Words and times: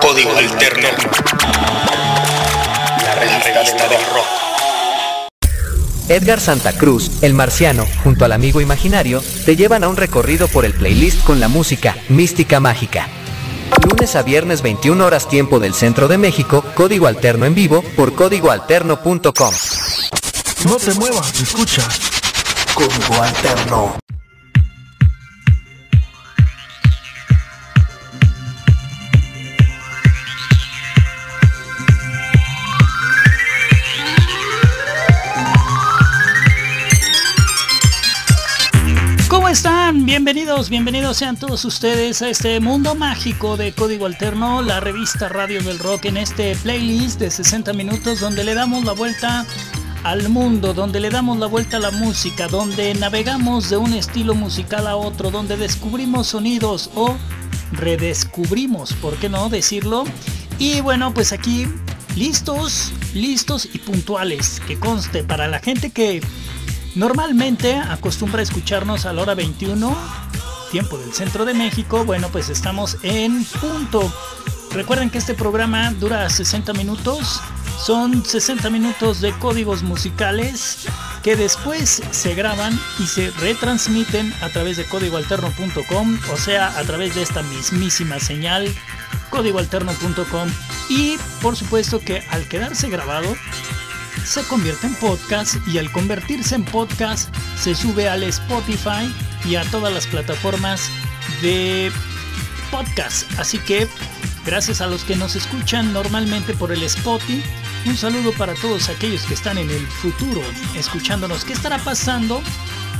Código 0.00 0.36
Alterno. 0.36 0.88
La 3.04 3.14
revista 3.14 3.88
del 3.88 4.00
rock. 4.14 4.26
Edgar 6.08 6.40
Santa 6.40 6.72
Cruz, 6.72 7.22
el 7.22 7.34
marciano, 7.34 7.86
junto 8.02 8.24
al 8.24 8.32
amigo 8.32 8.60
imaginario, 8.60 9.22
te 9.44 9.56
llevan 9.56 9.84
a 9.84 9.88
un 9.88 9.96
recorrido 9.96 10.48
por 10.48 10.64
el 10.64 10.72
playlist 10.72 11.24
con 11.24 11.40
la 11.40 11.48
música 11.48 11.96
Mística 12.08 12.60
Mágica. 12.60 13.08
Lunes 13.88 14.16
a 14.16 14.22
viernes 14.22 14.62
21 14.62 15.04
horas 15.04 15.28
tiempo 15.28 15.60
del 15.60 15.74
centro 15.74 16.08
de 16.08 16.18
México, 16.18 16.64
código 16.74 17.06
alterno 17.06 17.44
en 17.46 17.54
vivo 17.54 17.82
por 17.96 18.14
códigoalterno.com. 18.14 19.54
No 20.66 20.76
te 20.76 20.94
muevas, 20.94 21.40
escucha. 21.40 21.82
Código 22.74 23.22
Alterno. 23.22 23.98
Bienvenidos, 40.04 40.68
bienvenidos 40.68 41.18
sean 41.18 41.36
todos 41.36 41.64
ustedes 41.64 42.22
a 42.22 42.28
este 42.28 42.58
mundo 42.58 42.96
mágico 42.96 43.56
de 43.56 43.72
Código 43.72 44.06
Alterno, 44.06 44.60
la 44.60 44.80
revista 44.80 45.28
Radio 45.28 45.62
del 45.62 45.78
Rock 45.78 46.06
en 46.06 46.16
este 46.16 46.56
playlist 46.56 47.20
de 47.20 47.30
60 47.30 47.72
minutos 47.72 48.18
donde 48.18 48.42
le 48.42 48.54
damos 48.54 48.84
la 48.84 48.92
vuelta 48.94 49.46
al 50.02 50.28
mundo, 50.28 50.74
donde 50.74 50.98
le 50.98 51.08
damos 51.08 51.38
la 51.38 51.46
vuelta 51.46 51.76
a 51.76 51.80
la 51.80 51.92
música, 51.92 52.48
donde 52.48 52.92
navegamos 52.94 53.70
de 53.70 53.76
un 53.76 53.92
estilo 53.92 54.34
musical 54.34 54.88
a 54.88 54.96
otro, 54.96 55.30
donde 55.30 55.56
descubrimos 55.56 56.26
sonidos 56.26 56.90
o 56.96 57.16
redescubrimos, 57.70 58.94
¿por 58.94 59.14
qué 59.18 59.28
no 59.28 59.50
decirlo? 59.50 60.02
Y 60.58 60.80
bueno, 60.80 61.14
pues 61.14 61.32
aquí 61.32 61.68
listos, 62.16 62.92
listos 63.14 63.68
y 63.72 63.78
puntuales, 63.78 64.60
que 64.66 64.76
conste 64.80 65.22
para 65.22 65.46
la 65.46 65.60
gente 65.60 65.90
que 65.90 66.20
Normalmente 66.94 67.76
acostumbra 67.76 68.42
escucharnos 68.42 69.06
a 69.06 69.12
la 69.14 69.22
hora 69.22 69.34
21, 69.34 69.96
tiempo 70.70 70.98
del 70.98 71.12
centro 71.14 71.46
de 71.46 71.54
México. 71.54 72.04
Bueno, 72.04 72.28
pues 72.30 72.50
estamos 72.50 72.98
en 73.02 73.44
punto. 73.44 74.12
Recuerden 74.72 75.08
que 75.08 75.18
este 75.18 75.32
programa 75.32 75.92
dura 75.92 76.28
60 76.28 76.74
minutos. 76.74 77.40
Son 77.82 78.24
60 78.24 78.68
minutos 78.70 79.20
de 79.20 79.32
códigos 79.32 79.82
musicales 79.82 80.86
que 81.22 81.34
después 81.34 82.02
se 82.10 82.34
graban 82.34 82.78
y 82.98 83.06
se 83.06 83.30
retransmiten 83.30 84.32
a 84.42 84.50
través 84.50 84.76
de 84.76 84.84
códigoalterno.com, 84.84 86.18
o 86.32 86.36
sea, 86.36 86.78
a 86.78 86.82
través 86.82 87.14
de 87.14 87.22
esta 87.22 87.42
mismísima 87.42 88.20
señal 88.20 88.68
códigoalterno.com 89.30 90.48
y 90.90 91.16
por 91.40 91.56
supuesto 91.56 92.00
que 92.00 92.22
al 92.30 92.46
quedarse 92.48 92.88
grabado 92.90 93.34
se 94.24 94.42
convierte 94.44 94.86
en 94.86 94.94
podcast 94.96 95.56
y 95.66 95.78
al 95.78 95.90
convertirse 95.92 96.54
en 96.54 96.64
podcast 96.64 97.34
se 97.58 97.74
sube 97.74 98.08
al 98.08 98.22
Spotify 98.24 99.12
y 99.44 99.56
a 99.56 99.64
todas 99.64 99.92
las 99.92 100.06
plataformas 100.06 100.90
de 101.40 101.90
podcast. 102.70 103.30
Así 103.38 103.58
que 103.58 103.88
gracias 104.44 104.80
a 104.80 104.86
los 104.86 105.04
que 105.04 105.16
nos 105.16 105.36
escuchan 105.36 105.92
normalmente 105.92 106.54
por 106.54 106.72
el 106.72 106.82
Spotify, 106.84 107.42
un 107.84 107.96
saludo 107.96 108.32
para 108.32 108.54
todos 108.54 108.88
aquellos 108.88 109.22
que 109.24 109.34
están 109.34 109.58
en 109.58 109.68
el 109.68 109.86
futuro 109.86 110.40
escuchándonos. 110.76 111.44
¿Qué 111.44 111.52
estará 111.52 111.78
pasando 111.78 112.40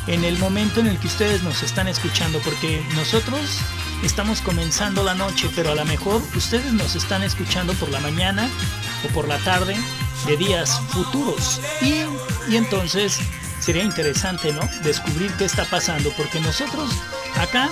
en 0.08 0.24
el 0.24 0.36
momento 0.38 0.80
en 0.80 0.88
el 0.88 0.98
que 0.98 1.06
ustedes 1.06 1.42
nos 1.44 1.62
están 1.62 1.86
escuchando? 1.86 2.40
Porque 2.40 2.84
nosotros 2.96 3.60
estamos 4.02 4.40
comenzando 4.40 5.04
la 5.04 5.14
noche, 5.14 5.48
pero 5.54 5.70
a 5.70 5.74
lo 5.76 5.84
mejor 5.84 6.20
ustedes 6.34 6.72
nos 6.72 6.96
están 6.96 7.22
escuchando 7.22 7.74
por 7.74 7.90
la 7.90 8.00
mañana 8.00 8.48
o 9.04 9.12
por 9.14 9.28
la 9.28 9.38
tarde 9.38 9.76
de 10.26 10.36
días 10.36 10.80
futuros. 10.90 11.60
Y, 11.80 12.02
y 12.50 12.56
entonces 12.56 13.18
sería 13.60 13.84
interesante, 13.84 14.52
¿no? 14.52 14.68
Descubrir 14.82 15.32
qué 15.34 15.44
está 15.44 15.64
pasando, 15.64 16.12
porque 16.16 16.40
nosotros 16.40 16.90
acá, 17.36 17.70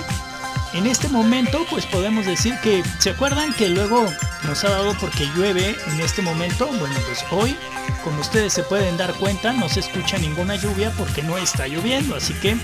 en 0.72 0.86
este 0.86 1.08
momento, 1.08 1.66
pues 1.68 1.84
podemos 1.86 2.26
decir 2.26 2.54
que, 2.62 2.82
¿se 2.98 3.10
acuerdan 3.10 3.52
que 3.54 3.68
luego 3.68 4.06
nos 4.44 4.64
ha 4.64 4.70
dado 4.70 4.96
porque 5.00 5.26
llueve 5.34 5.76
en 5.88 6.00
este 6.00 6.22
momento? 6.22 6.66
Bueno, 6.66 6.94
pues 7.06 7.24
hoy, 7.30 7.56
como 8.04 8.20
ustedes 8.20 8.52
se 8.52 8.62
pueden 8.62 8.96
dar 8.96 9.14
cuenta, 9.14 9.52
no 9.52 9.68
se 9.68 9.80
escucha 9.80 10.16
ninguna 10.18 10.54
lluvia 10.56 10.92
porque 10.96 11.22
no 11.22 11.36
está 11.38 11.66
lloviendo, 11.66 12.14
así 12.14 12.34
que 12.34 12.56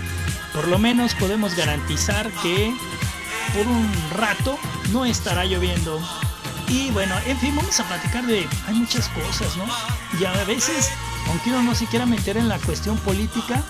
por 0.53 0.69
lo 0.69 0.79
menos 0.79 1.15
podemos 1.15 1.55
garantizar 1.57 2.31
que 2.43 2.73
por 3.55 3.67
un 3.67 3.93
rato 4.17 4.59
no 4.93 5.05
estará 5.05 5.45
lloviendo 5.45 6.01
y 6.69 6.91
bueno, 6.91 7.15
en 7.27 7.39
fin, 7.39 7.55
vamos 7.55 7.79
a 7.81 7.85
platicar 7.85 8.27
de... 8.27 8.49
Hay 8.67 8.75
muchas 8.75 9.09
cosas, 9.09 9.57
¿no? 9.57 9.65
Y 10.19 10.25
a 10.25 10.33
veces, 10.45 10.91
aunque 11.29 11.51
uno 11.51 11.63
no 11.63 11.75
se 11.75 11.87
quiera 11.87 12.07
meter 12.07 12.37
en 12.37 12.49
la 12.49 12.59
cuestión 12.59 12.97
política, 12.99 13.63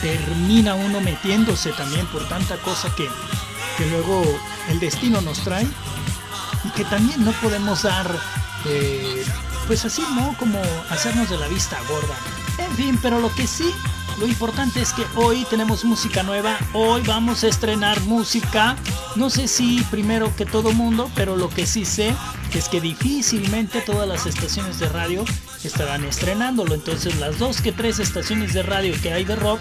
termina 0.00 0.74
uno 0.74 1.00
metiéndose 1.00 1.72
también 1.72 2.06
por 2.06 2.26
tanta 2.28 2.56
cosa 2.58 2.94
que, 2.96 3.08
que 3.76 3.86
luego 3.86 4.22
el 4.68 4.80
destino 4.80 5.20
nos 5.20 5.40
trae 5.40 5.66
y 6.64 6.68
que 6.70 6.84
también 6.84 7.24
no 7.24 7.32
podemos 7.32 7.82
dar, 7.82 8.10
eh, 8.66 9.24
pues 9.66 9.84
así, 9.84 10.02
¿no? 10.14 10.34
Como 10.38 10.60
hacernos 10.90 11.28
de 11.28 11.38
la 11.38 11.48
vista 11.48 11.78
gorda. 11.88 12.16
En 12.58 12.74
fin, 12.76 12.98
pero 13.02 13.20
lo 13.20 13.34
que 13.34 13.46
sí 13.46 13.72
lo 14.18 14.26
importante 14.26 14.80
es 14.80 14.92
que 14.92 15.04
hoy 15.16 15.46
tenemos 15.50 15.84
música 15.84 16.22
nueva, 16.22 16.58
hoy 16.72 17.02
vamos 17.06 17.44
a 17.44 17.48
estrenar 17.48 18.00
música, 18.02 18.76
no 19.16 19.30
sé 19.30 19.48
si 19.48 19.82
primero 19.90 20.34
que 20.36 20.46
todo 20.46 20.72
mundo, 20.72 21.10
pero 21.14 21.36
lo 21.36 21.48
que 21.48 21.66
sí 21.66 21.84
sé 21.84 22.14
es 22.54 22.68
que 22.68 22.80
difícilmente 22.80 23.80
todas 23.80 24.08
las 24.08 24.26
estaciones 24.26 24.78
de 24.78 24.88
radio 24.88 25.24
estarán 25.64 26.04
estrenándolo, 26.04 26.74
entonces 26.74 27.18
las 27.18 27.38
dos 27.38 27.60
que 27.60 27.72
tres 27.72 27.98
estaciones 27.98 28.52
de 28.54 28.62
radio 28.62 28.94
que 29.02 29.12
hay 29.12 29.24
de 29.24 29.36
rock, 29.36 29.60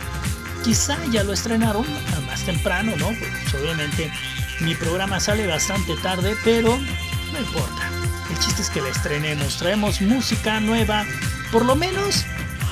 quizá 0.64 0.98
ya 1.12 1.24
lo 1.24 1.34
estrenaron 1.34 1.86
más 2.28 2.42
temprano, 2.42 2.94
¿no? 2.98 3.08
Pues 3.08 3.62
obviamente 3.62 4.12
mi 4.60 4.76
programa 4.76 5.20
sale 5.20 5.48
bastante 5.48 5.96
tarde, 5.98 6.36
pero 6.44 6.78
no 7.34 7.40
importa. 7.40 7.90
El 8.30 8.40
chiste 8.40 8.62
es 8.62 8.70
que 8.70 8.82
la 8.82 8.90
estrenemos, 8.90 9.58
traemos 9.58 10.02
música 10.02 10.60
nueva, 10.60 11.06
por 11.52 11.66
lo 11.66 11.76
menos 11.76 12.26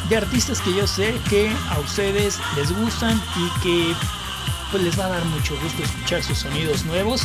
de 0.09 0.17
artistas 0.17 0.59
que 0.61 0.73
yo 0.73 0.87
sé 0.87 1.15
que 1.29 1.51
a 1.69 1.79
ustedes 1.79 2.39
les 2.55 2.71
gustan 2.71 3.21
y 3.35 3.61
que 3.61 3.95
pues 4.71 4.83
les 4.83 4.99
va 4.99 5.05
a 5.05 5.09
dar 5.09 5.25
mucho 5.25 5.55
gusto 5.61 5.83
escuchar 5.83 6.23
sus 6.23 6.39
sonidos 6.39 6.85
nuevos, 6.85 7.21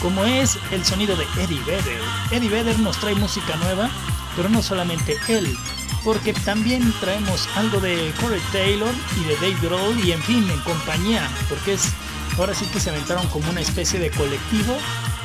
como 0.00 0.24
es 0.24 0.58
el 0.72 0.84
sonido 0.84 1.16
de 1.16 1.24
Eddie 1.36 1.62
Vedder. 1.64 2.00
Eddie 2.30 2.48
Vedder 2.48 2.78
nos 2.80 2.96
trae 2.98 3.14
música 3.14 3.56
nueva, 3.56 3.90
pero 4.36 4.48
no 4.48 4.62
solamente 4.62 5.16
él, 5.28 5.56
porque 6.04 6.32
también 6.32 6.92
traemos 7.00 7.48
algo 7.56 7.80
de 7.80 8.12
Corey 8.20 8.40
Taylor 8.52 8.94
y 9.20 9.24
de 9.24 9.34
Dave 9.36 9.56
Grohl 9.60 9.98
y 10.04 10.12
en 10.12 10.22
fin, 10.22 10.48
en 10.50 10.60
compañía, 10.60 11.28
porque 11.48 11.74
es 11.74 11.92
ahora 12.38 12.54
sí 12.54 12.66
que 12.66 12.80
se 12.80 12.90
aventaron 12.90 13.26
como 13.28 13.50
una 13.50 13.60
especie 13.60 13.98
de 13.98 14.10
colectivo 14.10 14.76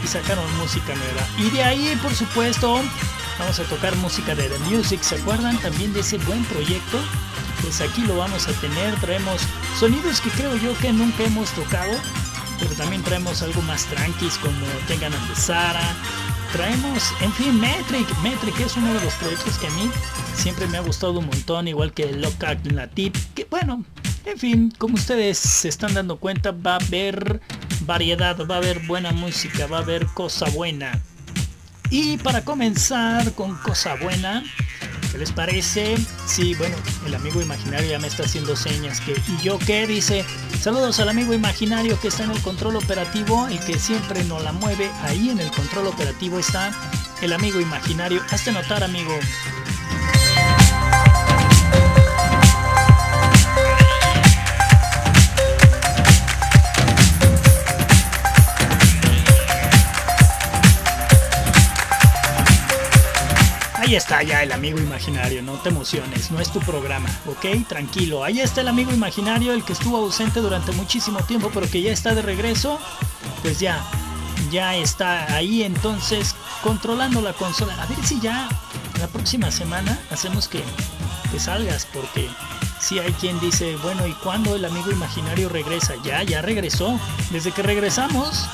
y 0.03 0.07
sacaron 0.07 0.45
música 0.57 0.93
nueva. 0.95 1.27
Y 1.37 1.49
de 1.51 1.63
ahí, 1.63 1.99
por 2.01 2.13
supuesto, 2.13 2.81
Vamos 3.39 3.59
a 3.59 3.63
tocar 3.63 3.95
música 3.97 4.35
de 4.35 4.47
The 4.47 4.59
Music, 4.59 5.01
¿se 5.01 5.15
acuerdan 5.15 5.57
también 5.59 5.91
de 5.93 6.01
ese 6.01 6.17
buen 6.19 6.43
proyecto? 6.45 6.99
Pues 7.61 7.81
aquí 7.81 8.01
lo 8.01 8.17
vamos 8.17 8.47
a 8.47 8.53
tener, 8.53 8.95
traemos 8.99 9.41
sonidos 9.79 10.21
que 10.21 10.29
creo 10.29 10.55
yo 10.57 10.77
que 10.77 10.93
nunca 10.93 11.23
hemos 11.23 11.49
tocado, 11.51 11.93
pero 12.59 12.73
también 12.75 13.01
traemos 13.03 13.41
algo 13.41 13.61
más 13.63 13.85
tranquis 13.85 14.37
como 14.37 14.65
Tengan 14.87 15.11
de 15.11 15.35
Sara, 15.35 15.95
traemos, 16.51 17.11
en 17.21 17.33
fin, 17.33 17.59
Metric, 17.59 18.07
Metric 18.21 18.59
es 18.59 18.77
uno 18.77 18.93
de 18.93 19.01
los 19.01 19.13
proyectos 19.15 19.57
que 19.57 19.67
a 19.67 19.71
mí 19.71 19.89
siempre 20.35 20.67
me 20.67 20.77
ha 20.77 20.81
gustado 20.81 21.19
un 21.19 21.25
montón, 21.25 21.67
igual 21.67 21.91
que 21.91 22.11
Lockout 22.11 22.65
La 22.71 22.87
Tip, 22.87 23.15
que 23.33 23.47
bueno, 23.49 23.83
en 24.25 24.37
fin, 24.37 24.73
como 24.77 24.95
ustedes 24.95 25.37
se 25.39 25.69
están 25.69 25.95
dando 25.95 26.17
cuenta, 26.17 26.51
va 26.51 26.73
a 26.73 26.85
haber 26.85 27.41
variedad, 27.81 28.37
va 28.45 28.55
a 28.55 28.57
haber 28.59 28.85
buena 28.85 29.11
música, 29.11 29.65
va 29.67 29.77
a 29.79 29.81
haber 29.81 30.05
cosa 30.07 30.49
buena. 30.51 31.01
Y 31.95 32.17
para 32.17 32.43
comenzar 32.43 33.33
con 33.33 33.55
cosa 33.55 33.93
buena, 33.93 34.43
¿qué 35.11 35.19
les 35.19 35.31
parece? 35.31 35.95
Sí, 36.25 36.55
bueno, 36.55 36.75
el 37.05 37.13
amigo 37.13 37.39
imaginario 37.39 37.87
ya 37.87 37.99
me 37.99 38.07
está 38.07 38.23
haciendo 38.23 38.55
señas 38.55 38.99
que 38.99 39.11
¿y 39.11 39.43
yo 39.43 39.59
qué? 39.59 39.85
Dice, 39.85 40.25
saludos 40.59 40.99
al 40.99 41.09
amigo 41.09 41.35
imaginario 41.35 42.01
que 42.01 42.07
está 42.07 42.23
en 42.23 42.31
el 42.31 42.41
control 42.41 42.77
operativo, 42.77 43.47
el 43.47 43.59
que 43.59 43.77
siempre 43.77 44.23
nos 44.23 44.43
la 44.43 44.53
mueve, 44.53 44.89
ahí 45.03 45.29
en 45.29 45.39
el 45.39 45.51
control 45.51 45.85
operativo 45.85 46.39
está 46.39 46.71
el 47.21 47.31
amigo 47.31 47.61
imaginario. 47.61 48.23
Hazte 48.31 48.51
notar, 48.51 48.83
amigo. 48.83 49.13
Ahí 63.83 63.95
está 63.95 64.23
ya 64.23 64.41
el 64.41 64.53
amigo 64.53 64.79
imaginario, 64.79 65.41
no 65.41 65.55
te 65.55 65.67
emociones, 65.67 66.31
no 66.31 66.39
es 66.39 66.49
tu 66.49 66.61
programa, 66.61 67.09
¿ok? 67.25 67.67
Tranquilo, 67.67 68.23
ahí 68.23 68.39
está 68.39 68.61
el 68.61 68.69
amigo 68.69 68.93
imaginario, 68.93 69.51
el 69.51 69.61
que 69.65 69.73
estuvo 69.73 69.97
ausente 69.97 70.39
durante 70.39 70.71
muchísimo 70.71 71.21
tiempo, 71.23 71.51
pero 71.53 71.69
que 71.69 71.81
ya 71.81 71.91
está 71.91 72.15
de 72.15 72.21
regreso. 72.21 72.79
Pues 73.41 73.59
ya, 73.59 73.83
ya 74.49 74.77
está 74.77 75.35
ahí 75.35 75.63
entonces 75.63 76.33
controlando 76.63 77.19
la 77.19 77.33
consola. 77.33 77.75
A 77.83 77.85
ver 77.87 77.97
si 78.05 78.21
ya 78.21 78.47
la 79.01 79.07
próxima 79.07 79.51
semana 79.51 79.99
hacemos 80.11 80.47
que, 80.47 80.63
salgas 81.37 81.85
porque 81.91 82.29
si 82.79 82.99
hay 82.99 83.11
quien 83.11 83.37
dice, 83.41 83.75
bueno, 83.83 84.07
¿y 84.07 84.13
cuándo 84.13 84.55
el 84.55 84.63
amigo 84.63 84.91
imaginario 84.91 85.49
regresa? 85.49 85.95
Ya, 86.05 86.23
ya 86.23 86.41
regresó. 86.41 86.97
Desde 87.31 87.51
que 87.51 87.63
regresamos 87.63 88.45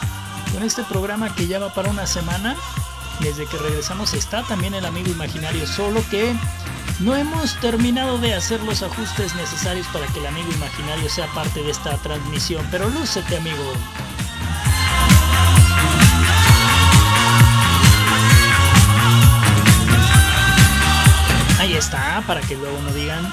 con 0.52 0.64
este 0.64 0.82
programa 0.86 1.36
que 1.36 1.46
ya 1.46 1.60
va 1.60 1.72
para 1.72 1.92
una 1.92 2.08
semana, 2.08 2.56
desde 3.20 3.46
que 3.46 3.58
regresamos 3.58 4.14
está 4.14 4.44
también 4.44 4.74
el 4.74 4.86
amigo 4.86 5.10
imaginario, 5.10 5.68
solo 5.68 6.04
que 6.10 6.36
no 7.00 7.16
hemos 7.16 7.56
terminado 7.60 8.18
de 8.18 8.34
hacer 8.34 8.62
los 8.64 8.84
ajustes 8.84 9.36
necesarios 9.36 9.88
para 9.88 10.06
que 10.08 10.20
el 10.20 10.28
amigo 10.28 10.52
imaginario 10.52 11.10
sea 11.10 11.28
parte 11.28 11.64
de 11.64 11.72
esta 11.72 11.98
transmisión. 11.98 12.66
Pero 12.72 12.90
lúcete, 12.90 13.38
amigo. 13.38 13.74
Ahí 21.60 21.74
está, 21.74 22.24
para 22.26 22.42
que 22.42 22.56
luego 22.56 22.80
no 22.82 22.92
digan 22.92 23.30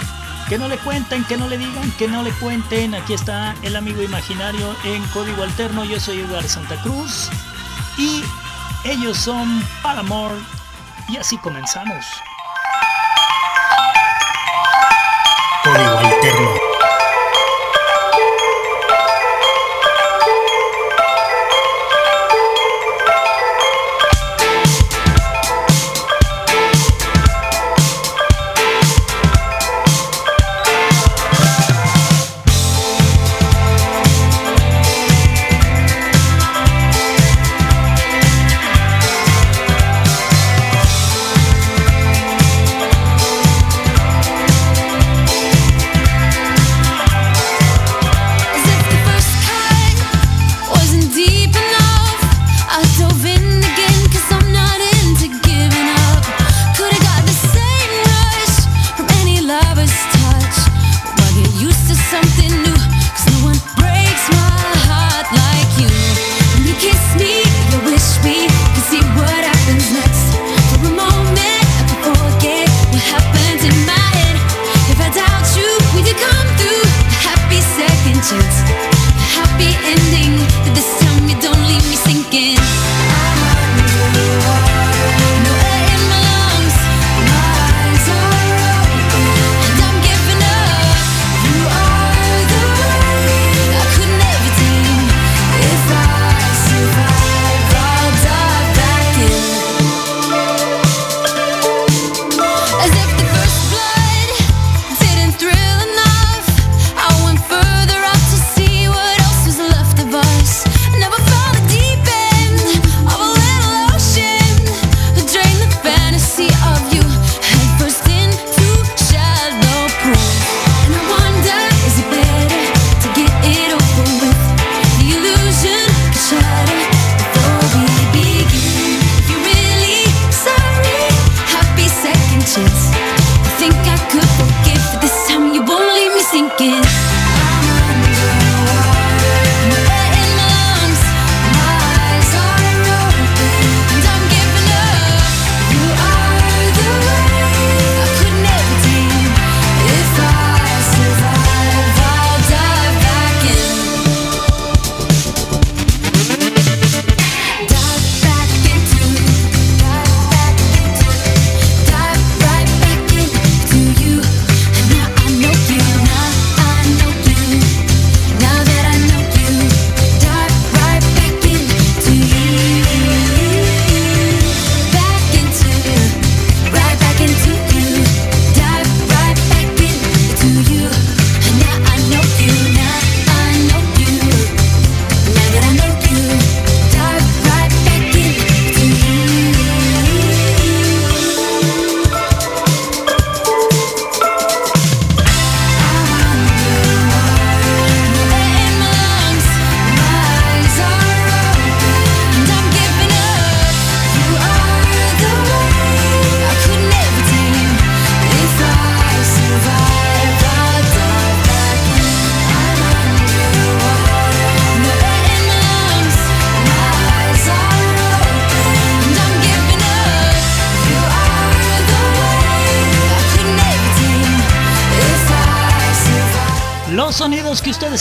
que 0.49 0.59
no 0.59 0.69
le 0.69 0.79
cuenten, 0.79 1.25
que 1.25 1.37
no 1.37 1.49
le 1.49 1.59
digan, 1.59 1.91
que 1.93 2.09
no 2.09 2.23
le 2.23 2.31
cuenten. 2.33 2.94
Aquí 2.94 3.15
está 3.15 3.55
el 3.62 3.77
amigo 3.77 4.03
imaginario 4.03 4.77
en 4.85 5.03
código 5.09 5.43
alterno. 5.43 5.85
Yo 5.85 5.99
soy 5.99 6.21
Edgar 6.21 6.49
Santa 6.49 6.81
Cruz 6.83 7.29
y 7.99 8.23
ellos 8.84 9.17
son 9.17 9.62
Paramore. 9.82 10.37
Y 11.08 11.17
así 11.17 11.38
comenzamos. 11.38 12.05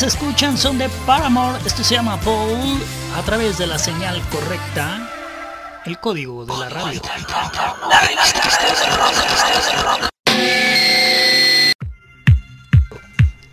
Escuchan 0.04 0.58
son 0.58 0.78
de 0.78 0.88
Paramore. 1.06 1.58
Esto 1.66 1.84
se 1.84 1.96
llama 1.96 2.20
Paul 2.22 2.80
a 3.18 3.22
través 3.24 3.58
de 3.58 3.66
la 3.66 3.80
señal 3.80 4.22
correcta. 4.30 5.10
El 5.86 6.00
código 6.00 6.46
de 6.46 6.56
la 6.58 6.70
radio. 6.70 7.02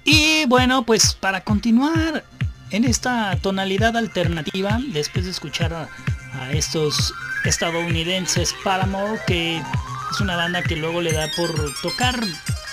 Y 0.04 0.44
bueno, 0.46 0.84
pues 0.84 1.14
para 1.14 1.42
continuar 1.42 2.24
en 2.70 2.84
esta 2.84 3.36
tonalidad 3.36 3.96
alternativa, 3.96 4.78
después 4.88 5.24
de 5.24 5.30
escuchar 5.30 5.72
a, 5.72 5.88
a 6.34 6.52
estos 6.52 7.14
estadounidenses 7.44 8.54
Paramore, 8.62 9.20
que 9.26 9.56
es 9.56 10.20
una 10.20 10.36
banda 10.36 10.62
que 10.62 10.76
luego 10.76 11.00
le 11.00 11.12
da 11.12 11.28
por 11.36 11.50
tocar 11.80 12.18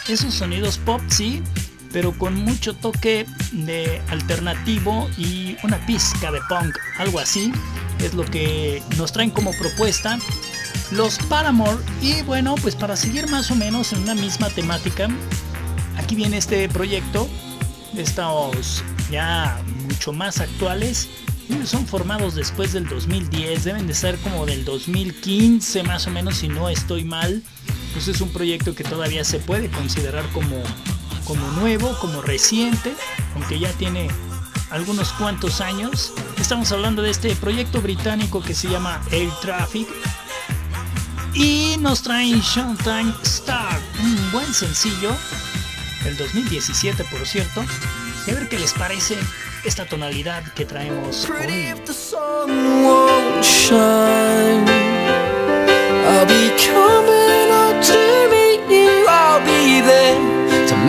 esos 0.07 0.33
sonidos 0.33 0.77
pop, 0.79 1.01
sí, 1.07 1.41
pero 1.91 2.11
con 2.17 2.35
mucho 2.35 2.75
toque 2.75 3.25
de 3.51 4.01
alternativo 4.09 5.09
y 5.17 5.57
una 5.63 5.77
pizca 5.85 6.31
de 6.31 6.39
punk, 6.47 6.75
algo 6.97 7.19
así. 7.19 7.51
es 7.99 8.13
lo 8.13 8.23
que 8.25 8.81
nos 8.97 9.11
traen 9.11 9.31
como 9.31 9.51
propuesta 9.53 10.17
los 10.91 11.17
Paramore. 11.17 11.77
Y 12.01 12.21
bueno, 12.23 12.55
pues 12.61 12.75
para 12.75 12.95
seguir 12.95 13.27
más 13.29 13.51
o 13.51 13.55
menos 13.55 13.93
en 13.93 13.99
una 13.99 14.15
misma 14.15 14.49
temática, 14.49 15.07
aquí 15.97 16.15
viene 16.15 16.37
este 16.37 16.67
proyecto 16.69 17.29
estos 17.97 18.83
ya 19.11 19.61
mucho 19.87 20.13
más 20.13 20.39
actuales. 20.39 21.09
Son 21.65 21.87
formados 21.87 22.35
después 22.35 22.73
del 22.73 22.87
2010, 22.87 23.63
deben 23.63 23.87
de 23.87 23.95
ser 23.95 24.17
como 24.19 24.45
del 24.45 24.63
2015 24.65 25.81
más 25.83 26.05
o 26.05 26.11
menos 26.11 26.37
si 26.37 26.47
no 26.47 26.69
estoy 26.69 27.03
mal. 27.03 27.41
Pues 27.93 28.07
es 28.07 28.21
un 28.21 28.29
proyecto 28.29 28.75
que 28.75 28.83
todavía 28.83 29.23
se 29.23 29.39
puede 29.39 29.67
considerar 29.69 30.23
como, 30.31 30.61
como 31.29 31.47
nuevo, 31.51 31.95
como 31.99 32.23
reciente, 32.23 32.95
aunque 33.35 33.59
ya 33.59 33.71
tiene 33.73 34.09
algunos 34.71 35.13
cuantos 35.13 35.61
años. 35.61 36.11
Estamos 36.39 36.71
hablando 36.71 37.03
de 37.03 37.11
este 37.11 37.35
proyecto 37.35 37.83
británico 37.83 38.41
que 38.41 38.55
se 38.55 38.67
llama 38.67 38.99
Air 39.11 39.29
Traffic. 39.39 39.87
Y 41.35 41.75
nos 41.81 42.01
traen 42.01 42.41
Showtime 42.41 43.13
Star, 43.21 43.79
un 44.01 44.31
buen 44.31 44.51
sencillo, 44.51 45.15
del 46.03 46.17
2017 46.17 47.03
por 47.03 47.27
cierto. 47.27 47.63
Y 48.25 48.31
a 48.31 48.33
ver 48.33 48.49
qué 48.49 48.57
les 48.57 48.73
parece 48.73 49.15
esta 49.63 49.85
tonalidad 49.85 50.43
que 50.53 50.65
traemos 50.65 51.29
hoy. 51.29 51.29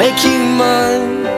Make 0.00 0.24
you 0.24 0.38
mine. 0.56 1.29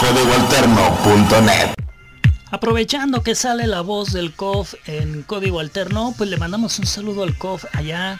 Códigoalterno.net. 0.00 1.74
Aprovechando 2.50 3.22
que 3.22 3.34
sale 3.34 3.66
la 3.66 3.82
voz 3.82 4.12
del 4.12 4.32
COF 4.32 4.74
en 4.86 5.22
código 5.22 5.60
alterno, 5.60 6.14
pues 6.16 6.28
le 6.30 6.36
mandamos 6.36 6.78
un 6.78 6.86
saludo 6.86 7.22
al 7.22 7.36
COF 7.36 7.64
allá 7.74 8.16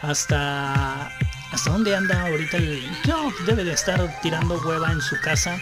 hasta 0.00 1.12
¿Hasta 1.50 1.70
dónde 1.70 1.96
anda 1.96 2.26
ahorita 2.26 2.58
el.? 2.58 2.82
No, 3.06 3.32
debe 3.46 3.64
de 3.64 3.72
estar 3.72 4.20
tirando 4.20 4.60
hueva 4.60 4.92
en 4.92 5.00
su 5.00 5.18
casa. 5.20 5.58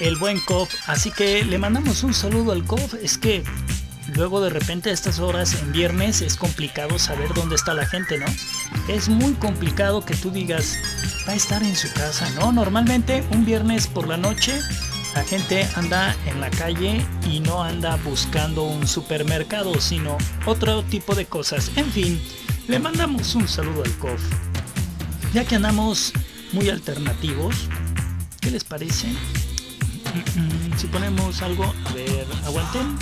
El 0.00 0.16
buen 0.16 0.40
Kof. 0.40 0.72
Así 0.86 1.10
que 1.10 1.44
le 1.44 1.58
mandamos 1.58 2.02
un 2.02 2.14
saludo 2.14 2.52
al 2.52 2.64
Kof. 2.64 2.94
Es 2.94 3.18
que 3.18 3.44
luego 4.14 4.40
de 4.40 4.50
repente 4.50 4.90
a 4.90 4.92
estas 4.92 5.18
horas 5.18 5.54
en 5.60 5.72
viernes 5.72 6.22
es 6.22 6.36
complicado 6.36 6.98
saber 6.98 7.34
dónde 7.34 7.56
está 7.56 7.74
la 7.74 7.84
gente, 7.84 8.18
¿no? 8.18 8.26
Es 8.88 9.08
muy 9.08 9.34
complicado 9.34 10.04
que 10.04 10.14
tú 10.14 10.30
digas, 10.30 10.78
va 11.28 11.32
a 11.32 11.36
estar 11.36 11.62
en 11.62 11.76
su 11.76 11.92
casa, 11.92 12.28
¿no? 12.30 12.52
Normalmente 12.52 13.22
un 13.32 13.44
viernes 13.44 13.86
por 13.86 14.08
la 14.08 14.16
noche 14.16 14.58
la 15.18 15.24
gente 15.24 15.68
anda 15.74 16.14
en 16.26 16.40
la 16.40 16.48
calle 16.48 17.04
y 17.28 17.40
no 17.40 17.60
anda 17.60 17.96
buscando 18.04 18.62
un 18.62 18.86
supermercado, 18.86 19.80
sino 19.80 20.16
otro 20.46 20.84
tipo 20.84 21.16
de 21.16 21.26
cosas. 21.26 21.72
En 21.74 21.90
fin, 21.90 22.22
le 22.68 22.78
mandamos 22.78 23.34
un 23.34 23.48
saludo 23.48 23.82
al 23.82 23.90
COF. 23.98 24.22
Ya 25.34 25.44
que 25.44 25.56
andamos 25.56 26.12
muy 26.52 26.70
alternativos, 26.70 27.68
¿qué 28.40 28.52
les 28.52 28.62
parece? 28.62 29.08
Si 30.76 30.86
ponemos 30.86 31.42
algo, 31.42 31.64
a 31.64 31.92
ver, 31.94 32.24
aguanten. 32.46 32.96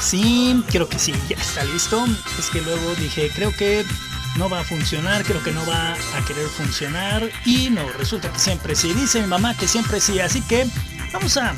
Sí, 0.00 0.64
creo 0.68 0.88
que 0.88 0.98
sí, 0.98 1.14
ya 1.28 1.36
está 1.36 1.64
listo. 1.64 2.04
Es 2.38 2.50
que 2.50 2.60
luego 2.60 2.94
dije, 2.96 3.30
creo 3.34 3.54
que 3.54 3.84
no 4.36 4.48
va 4.48 4.60
a 4.60 4.64
funcionar, 4.64 5.24
creo 5.24 5.42
que 5.42 5.52
no 5.52 5.64
va 5.66 5.92
a 5.92 6.24
querer 6.26 6.46
funcionar. 6.48 7.28
Y 7.44 7.70
no, 7.70 7.88
resulta 7.98 8.32
que 8.32 8.38
siempre 8.38 8.74
sí. 8.74 8.92
Dice 8.94 9.20
mi 9.20 9.26
mamá 9.26 9.56
que 9.56 9.68
siempre 9.68 10.00
sí. 10.00 10.20
Así 10.20 10.40
que 10.42 10.66
vamos 11.12 11.36
a, 11.36 11.54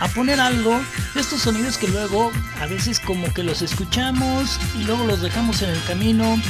a 0.00 0.08
poner 0.08 0.40
algo 0.40 0.80
de 1.14 1.20
estos 1.20 1.42
sonidos 1.42 1.78
que 1.78 1.88
luego 1.88 2.32
a 2.60 2.66
veces 2.66 3.00
como 3.00 3.32
que 3.32 3.42
los 3.42 3.62
escuchamos 3.62 4.58
y 4.78 4.84
luego 4.84 5.06
los 5.06 5.20
dejamos 5.20 5.62
en 5.62 5.70
el 5.70 5.82
camino 5.84 6.40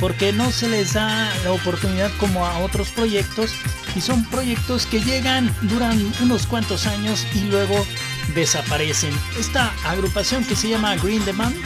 porque 0.00 0.32
no 0.32 0.50
se 0.52 0.68
les 0.68 0.92
da 0.92 1.28
la 1.44 1.52
oportunidad 1.52 2.10
como 2.18 2.46
a 2.46 2.58
otros 2.58 2.90
proyectos 2.90 3.52
y 3.96 4.00
son 4.00 4.24
proyectos 4.26 4.86
que 4.86 5.00
llegan, 5.00 5.52
duran 5.62 5.98
unos 6.22 6.46
cuantos 6.46 6.86
años 6.86 7.26
y 7.34 7.40
luego 7.44 7.84
desaparecen. 8.34 9.12
Esta 9.38 9.72
agrupación 9.84 10.44
que 10.44 10.56
se 10.56 10.68
llama 10.68 10.96
Green 10.96 11.24
Demand 11.24 11.56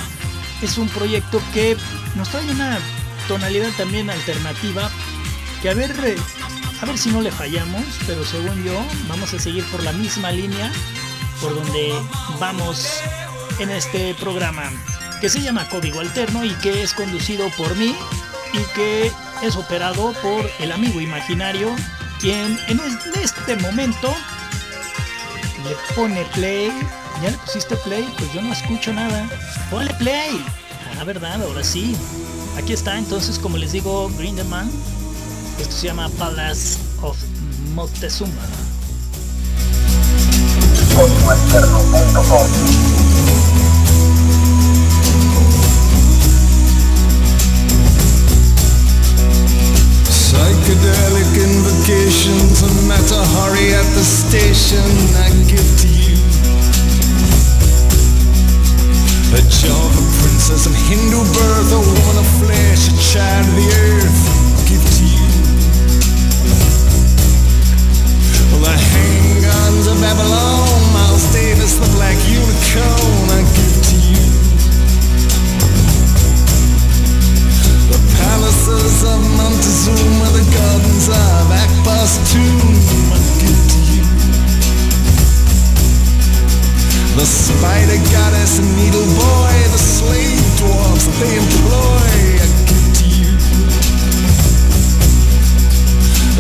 es 0.63 0.79
un 0.79 0.89
proyecto 0.89 1.43
que 1.53 1.77
nos 2.17 2.29
trae 2.29 2.49
una 2.51 2.79
tonalidad 3.29 3.71
también 3.77 4.11
alternativa 4.11 4.91
que 5.61 5.71
a 5.71 5.75
ver 5.75 5.93
a 6.81 6.85
ver 6.85 6.99
si 6.99 7.11
no 7.11 7.21
le 7.21 7.31
fallamos, 7.31 7.85
pero 8.07 8.25
según 8.25 8.65
yo 8.65 8.85
vamos 9.09 9.33
a 9.35 9.39
seguir 9.39 9.65
por 9.67 9.83
la 9.83 9.93
misma 9.93 10.33
línea 10.33 10.73
por 11.41 11.55
donde 11.55 11.93
vamos 12.41 12.89
en 13.59 13.71
este 13.71 14.15
programa 14.15 14.71
que 15.21 15.29
se 15.29 15.41
llama 15.41 15.69
Código 15.69 16.01
Alterno 16.01 16.45
y 16.45 16.51
que 16.57 16.83
es 16.83 16.95
conducido 16.95 17.49
por 17.51 17.77
mí 17.77 17.95
y 18.53 18.75
que 18.75 19.13
es 19.43 19.57
operado 19.57 20.13
por 20.15 20.51
el 20.59 20.73
amigo 20.73 21.01
imaginario 21.01 21.75
quien 22.21 22.59
en 22.69 22.81
este 23.21 23.57
momento 23.57 24.15
le 25.65 25.77
pone 25.95 26.25
play. 26.35 26.71
¿Ya 27.23 27.31
le 27.31 27.39
pusiste 27.39 27.77
play? 27.77 28.07
Pues 28.19 28.33
yo 28.33 28.43
no 28.43 28.53
escucho 28.53 28.93
nada. 28.93 29.29
Ponle 29.71 29.93
play. 29.95 30.45
Ah, 30.99 31.05
verdad, 31.05 31.43
ahora 31.43 31.63
sí. 31.65 31.97
Aquí 32.57 32.73
está 32.73 32.99
entonces, 32.99 33.39
como 33.39 33.57
les 33.57 33.73
digo, 33.73 34.11
Grindelman. 34.19 34.71
Esto 35.59 35.75
se 35.75 35.87
llama 35.87 36.09
Palace 36.19 36.79
of 37.03 37.17
Moctezuma. 37.75 38.33
Psychedelic 50.63 51.35
invocations, 51.43 52.63
a 52.63 52.71
Matahari 52.87 53.75
at 53.75 53.89
the 53.99 54.05
station 54.05 54.79
I 55.19 55.27
give 55.51 55.71
to 55.83 55.89
you. 55.91 56.15
A 59.35 59.43
Java 59.51 60.03
princess 60.23 60.67
of 60.67 60.75
Hindu 60.87 61.19
birth, 61.35 61.73
a 61.75 61.83
woman 61.83 62.17
of 62.23 62.29
flesh, 62.39 62.87
a 62.87 62.97
child 63.11 63.49
of 63.49 63.55
the 63.59 63.67
earth, 63.75 64.23
give 64.71 64.87
to 64.87 65.03
you. 65.03 65.31
Well, 68.53 68.63
the 68.63 68.79
handguns 68.79 69.91
of 69.91 69.99
Babylon, 70.01 70.93
Miles 70.95 71.27
Davis, 71.33 71.75
the 71.75 71.91
black 71.97 72.15
unicorn, 72.31 73.31
I 73.35 73.43
give 73.57 73.83
to 73.83 73.97
you. 73.97 74.12
Palaces 78.33 79.05
of 79.05 79.21
Montezuma, 79.37 80.29
the 80.33 80.45
gardens 80.57 81.07
of 81.09 81.53
Akbar's 81.53 82.17
tomb, 82.33 82.73
I 83.13 83.21
give 83.45 83.61
to 83.73 83.81
you. 83.93 84.05
The 87.21 87.27
spider 87.29 88.01
goddess 88.09 88.57
and 88.61 88.71
needle 88.81 89.05
boy, 89.21 89.55
the 89.77 89.83
slave 89.97 90.45
dwarfs 90.57 91.05
that 91.05 91.17
they 91.21 91.35
employ, 91.45 92.09
I 92.41 92.49
give 92.69 92.89
to 93.01 93.07
you. 93.21 93.33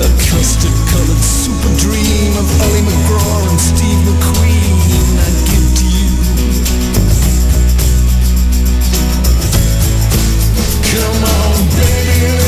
A 0.00 0.09
custard 0.33 0.76
colored 0.88 1.24
super 1.44 1.72
dream 1.76 2.33
of 2.40 2.46
Ollie 2.64 2.85
McGraw 2.88 3.52
and 3.52 3.61
Steve 3.61 4.00
McQueen, 4.09 5.20
I 5.20 5.31
give 5.44 5.68
to 5.76 5.87
you. 5.92 6.11
Come 10.88 11.20
on, 11.37 11.41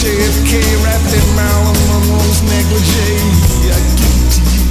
JFK 0.00 0.60
wrapped 0.84 1.12
in 1.14 1.32
negligee. 2.44 3.20
I 3.70 3.80
give 3.96 4.26
to 4.34 4.40
you. 4.52 4.64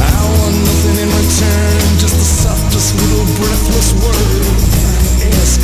I 0.00 0.16
want 0.36 0.56
nothing 0.66 0.96
in 1.00 1.08
return, 1.08 1.80
just 2.02 2.16
the 2.16 2.28
softest 2.44 2.94
little 3.00 3.26
breathless 3.38 3.90
word. 4.02 4.44
I 4.82 5.28
ask 5.40 5.60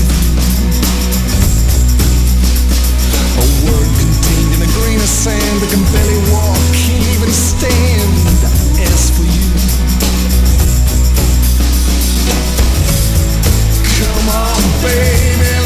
a 3.37 3.47
word 3.67 3.91
contained 4.01 4.53
in 4.57 4.61
a 4.63 4.71
grain 4.79 5.01
of 5.01 5.11
sand 5.11 5.57
that 5.61 5.71
can 5.73 5.85
barely 5.93 6.21
walk, 6.33 6.61
can't 6.73 7.07
even 7.15 7.33
stand. 7.33 8.13
I 8.45 8.53
ask 8.89 9.13
for 9.13 9.27
you. 9.27 9.47
Come 14.01 14.29
on, 14.29 14.63
baby. 14.83 15.66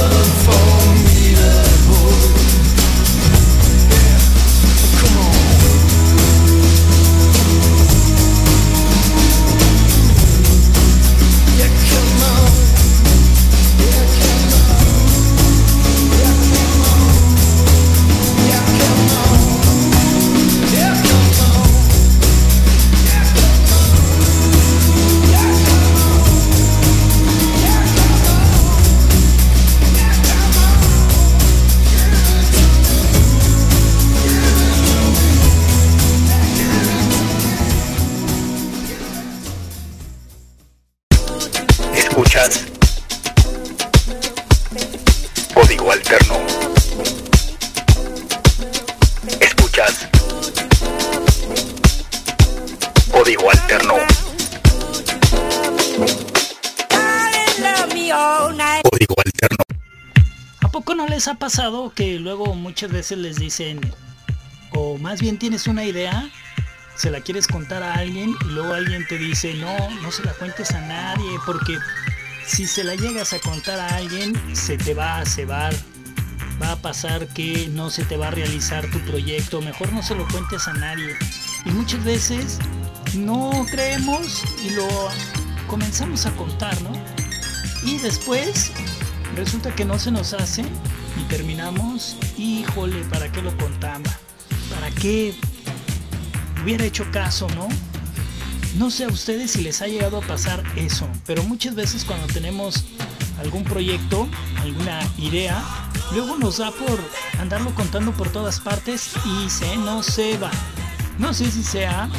Código 53.21 53.51
alterno. 53.51 53.93
Código 58.81 59.15
alterno. 59.23 59.63
¿A 60.61 60.67
poco 60.69 60.95
no 60.95 61.05
les 61.05 61.27
ha 61.27 61.35
pasado 61.35 61.93
que 61.93 62.17
luego 62.17 62.55
muchas 62.55 62.91
veces 62.91 63.19
les 63.19 63.35
dicen, 63.35 63.79
o 64.71 64.97
más 64.97 65.21
bien 65.21 65.37
tienes 65.37 65.67
una 65.67 65.85
idea, 65.85 66.31
se 66.95 67.11
la 67.11 67.21
quieres 67.21 67.45
contar 67.45 67.83
a 67.83 67.93
alguien 67.93 68.35
y 68.43 68.45
luego 68.45 68.73
alguien 68.73 69.05
te 69.07 69.19
dice, 69.19 69.53
no, 69.53 69.77
no 70.01 70.11
se 70.11 70.23
la 70.23 70.33
cuentes 70.33 70.71
a 70.71 70.81
nadie 70.81 71.37
porque 71.45 71.77
si 72.47 72.65
se 72.65 72.83
la 72.83 72.95
llegas 72.95 73.33
a 73.33 73.39
contar 73.39 73.79
a 73.79 73.97
alguien, 73.97 74.33
se 74.55 74.79
te 74.79 74.95
va 74.95 75.19
a 75.19 75.25
cebar. 75.27 75.75
Va 76.59 76.71
a 76.71 76.81
pasar 76.81 77.27
que 77.27 77.67
no 77.67 77.91
se 77.91 78.03
te 78.03 78.17
va 78.17 78.29
a 78.29 78.31
realizar 78.31 78.89
tu 78.89 78.99
proyecto. 79.01 79.61
Mejor 79.61 79.93
no 79.93 80.01
se 80.01 80.15
lo 80.15 80.27
cuentes 80.27 80.67
a 80.67 80.73
nadie. 80.73 81.15
Y 81.65 81.69
muchas 81.69 82.03
veces 82.03 82.57
no 83.15 83.65
creemos 83.69 84.43
y 84.65 84.71
lo 84.71 84.87
comenzamos 85.67 86.25
a 86.25 86.31
contar, 86.35 86.79
¿no? 86.81 86.91
Y 87.83 87.97
después 87.97 88.71
resulta 89.35 89.73
que 89.75 89.85
no 89.85 89.99
se 89.99 90.11
nos 90.11 90.33
hace 90.33 90.63
y 91.19 91.23
terminamos, 91.27 92.15
híjole, 92.37 93.03
¿para 93.05 93.31
qué 93.31 93.41
lo 93.41 93.55
contaba? 93.57 94.03
¿Para 94.73 94.89
qué 94.91 95.35
hubiera 96.63 96.85
hecho 96.85 97.05
caso, 97.11 97.47
no? 97.55 97.67
No 98.77 98.89
sé 98.89 99.03
a 99.03 99.07
ustedes 99.07 99.51
si 99.51 99.61
les 99.61 99.81
ha 99.81 99.87
llegado 99.87 100.17
a 100.17 100.21
pasar 100.21 100.63
eso, 100.77 101.07
pero 101.25 101.43
muchas 101.43 101.75
veces 101.75 102.05
cuando 102.05 102.27
tenemos 102.27 102.85
algún 103.39 103.63
proyecto, 103.63 104.27
alguna 104.61 105.01
idea, 105.17 105.61
luego 106.13 106.37
nos 106.37 106.59
da 106.59 106.71
por 106.71 106.99
andarlo 107.39 107.73
contando 107.75 108.11
por 108.13 108.31
todas 108.31 108.59
partes 108.59 109.11
y 109.25 109.49
se 109.49 109.75
no 109.77 110.03
se 110.03 110.37
va. 110.37 110.51
No 111.17 111.33
sé 111.33 111.51
si 111.51 111.63
sea 111.63 112.09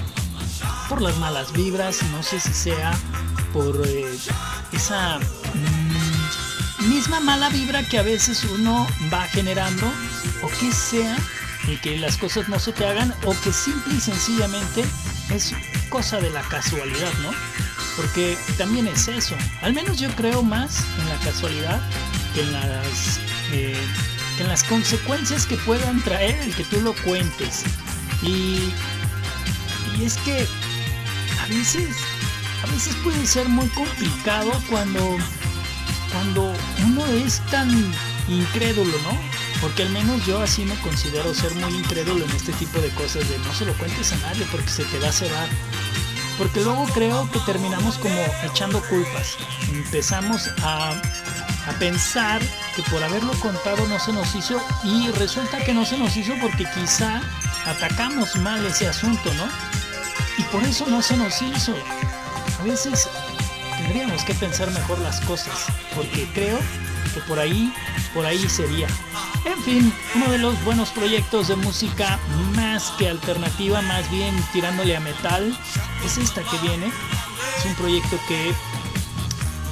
por 0.93 1.01
las 1.01 1.17
malas 1.17 1.51
vibras, 1.55 2.03
no 2.11 2.23
sé 2.23 2.39
si 2.39 2.53
sea 2.53 2.93
por 3.55 3.81
eh, 3.89 4.05
esa 4.73 5.19
mm, 5.19 6.91
misma 6.91 7.19
mala 7.19 7.49
vibra 7.49 7.83
que 7.83 7.99
a 7.99 8.03
veces 8.03 8.45
uno 8.45 8.87
va 9.11 9.23
generando 9.23 9.91
o 10.43 10.49
que 10.49 10.71
sea 10.71 11.17
y 11.67 11.79
que 11.79 11.97
las 11.97 12.19
cosas 12.19 12.51
no 12.51 12.59
se 12.59 12.75
te 12.75 12.85
hagan 12.85 13.15
o 13.25 13.35
que 13.43 13.55
simple 13.55 13.95
y 13.95 14.01
sencillamente 14.01 14.85
es 15.31 15.55
cosa 15.89 16.21
de 16.21 16.29
la 16.29 16.43
casualidad, 16.43 17.13
¿no? 17.23 17.31
Porque 17.97 18.37
también 18.59 18.87
es 18.87 19.09
eso. 19.09 19.35
Al 19.63 19.73
menos 19.73 19.99
yo 19.99 20.11
creo 20.11 20.43
más 20.43 20.85
en 21.01 21.09
la 21.09 21.17
casualidad 21.25 21.81
que 22.35 22.43
en 22.43 22.53
las, 22.53 23.19
eh, 23.51 23.81
que 24.37 24.43
en 24.43 24.49
las 24.51 24.63
consecuencias 24.65 25.47
que 25.47 25.57
puedan 25.57 26.03
traer 26.03 26.39
el 26.41 26.55
que 26.55 26.65
tú 26.65 26.83
lo 26.83 26.93
cuentes. 26.97 27.63
Y, 28.23 28.75
y 29.99 30.05
es 30.05 30.19
que 30.19 30.47
a 31.43 31.47
veces, 31.47 31.97
a 32.63 32.67
veces 32.71 32.95
puede 33.03 33.27
ser 33.27 33.49
muy 33.49 33.67
complicado 33.69 34.53
cuando, 34.71 35.17
cuando 36.13 36.53
uno 36.87 37.07
es 37.07 37.41
tan 37.51 37.69
incrédulo, 38.29 38.97
¿no? 39.03 39.19
Porque 39.61 39.83
al 39.83 39.91
menos 39.91 40.25
yo 40.25 40.41
así 40.41 40.65
me 40.65 40.77
considero 40.77 41.35
ser 41.35 41.55
muy 41.57 41.75
incrédulo 41.75 42.25
en 42.25 42.31
este 42.31 42.53
tipo 42.53 42.81
de 42.81 42.91
cosas 42.91 43.29
de 43.29 43.39
no 43.39 43.53
se 43.53 43.65
lo 43.65 43.75
cuentes 43.75 44.13
a 44.13 44.17
nadie 44.19 44.47
porque 44.51 44.69
se 44.69 44.85
te 44.85 44.99
va 45.01 45.09
a 45.09 45.13
cerrar. 45.13 45.49
Porque 46.39 46.61
luego 46.63 46.87
creo 46.95 47.31
que 47.31 47.41
terminamos 47.41 47.99
como 47.99 48.25
echando 48.45 48.81
culpas. 48.89 49.37
Empezamos 49.73 50.49
a, 50.63 50.91
a 50.91 51.73
pensar 51.79 52.41
que 52.75 52.83
por 52.85 53.03
haberlo 53.03 53.33
contado 53.35 53.87
no 53.89 53.99
se 53.99 54.13
nos 54.13 54.35
hizo 54.35 54.61
y 54.85 55.09
resulta 55.13 55.59
que 55.65 55.75
no 55.75 55.85
se 55.85 55.99
nos 55.99 56.17
hizo 56.17 56.35
porque 56.41 56.67
quizá 56.75 57.21
atacamos 57.67 58.37
mal 58.37 58.65
ese 58.65 58.89
asunto, 58.89 59.33
¿no? 59.35 59.82
Y 60.39 60.43
por 60.45 60.63
eso 60.65 60.87
no 60.87 61.03
se 61.03 61.17
nos 61.17 61.41
hizo. 61.43 61.75
A 62.61 62.65
veces 62.65 63.09
tendríamos 63.77 64.23
que 64.25 64.35
pensar 64.35 64.71
mejor 64.71 64.99
las 65.01 65.21
cosas, 65.23 65.67
porque 65.95 66.29
creo 66.35 66.59
que 67.15 67.21
por 67.23 67.39
ahí, 67.39 67.73
por 68.15 68.25
ahí 68.25 68.49
sería. 68.49 68.87
En 69.45 69.61
fin, 69.63 69.93
uno 70.15 70.31
de 70.31 70.39
los 70.39 70.63
buenos 70.65 70.91
proyectos 70.91 71.49
de 71.49 71.57
música 71.57 72.19
más 72.55 72.91
que 72.99 73.09
alternativa, 73.09 73.83
más 73.83 74.09
bien 74.11 74.35
tirándole 74.53 74.97
a 74.97 75.01
metal, 75.01 75.57
es 76.05 76.19
esta 76.19 76.43
que 76.43 76.59
viene. 76.59 76.87
Es 77.59 77.65
un 77.65 77.75
proyecto 77.75 78.19
que, 78.29 78.55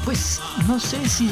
pues, 0.05 0.41
no 0.67 0.81
sé 0.81 1.09
si 1.09 1.31